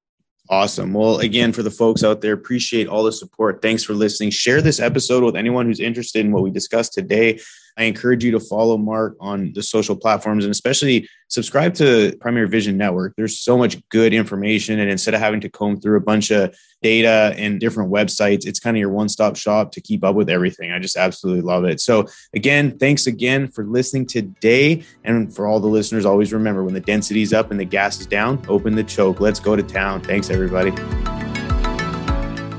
[0.51, 0.93] Awesome.
[0.93, 3.63] Well, again, for the folks out there, appreciate all the support.
[3.63, 4.31] Thanks for listening.
[4.31, 7.41] Share this episode with anyone who's interested in what we discussed today.
[7.77, 12.49] I encourage you to follow Mark on the social platforms and especially subscribe to Primary
[12.49, 13.15] Vision Network.
[13.17, 14.79] There's so much good information.
[14.79, 18.61] And instead of having to comb through a bunch of data and different websites, it's
[18.61, 20.71] kind of your one stop shop to keep up with everything.
[20.71, 21.81] I just absolutely love it.
[21.81, 24.85] So, again, thanks again for listening today.
[25.03, 28.07] And for all the listeners, always remember when the density's up and the gas is
[28.07, 29.21] down, open the choke.
[29.21, 30.03] Let's go to town.
[30.03, 31.14] Thanks, everybody.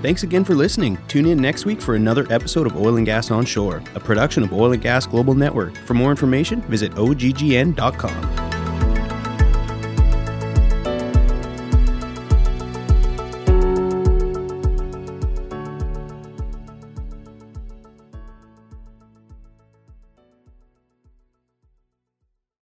[0.06, 1.00] Thanks again for listening.
[1.08, 4.54] Tune in next week for another episode of Oil and Gas Onshore, a production of
[4.54, 5.76] Oil and Gas Global Network.
[5.78, 8.45] For more information, visit oggn.com.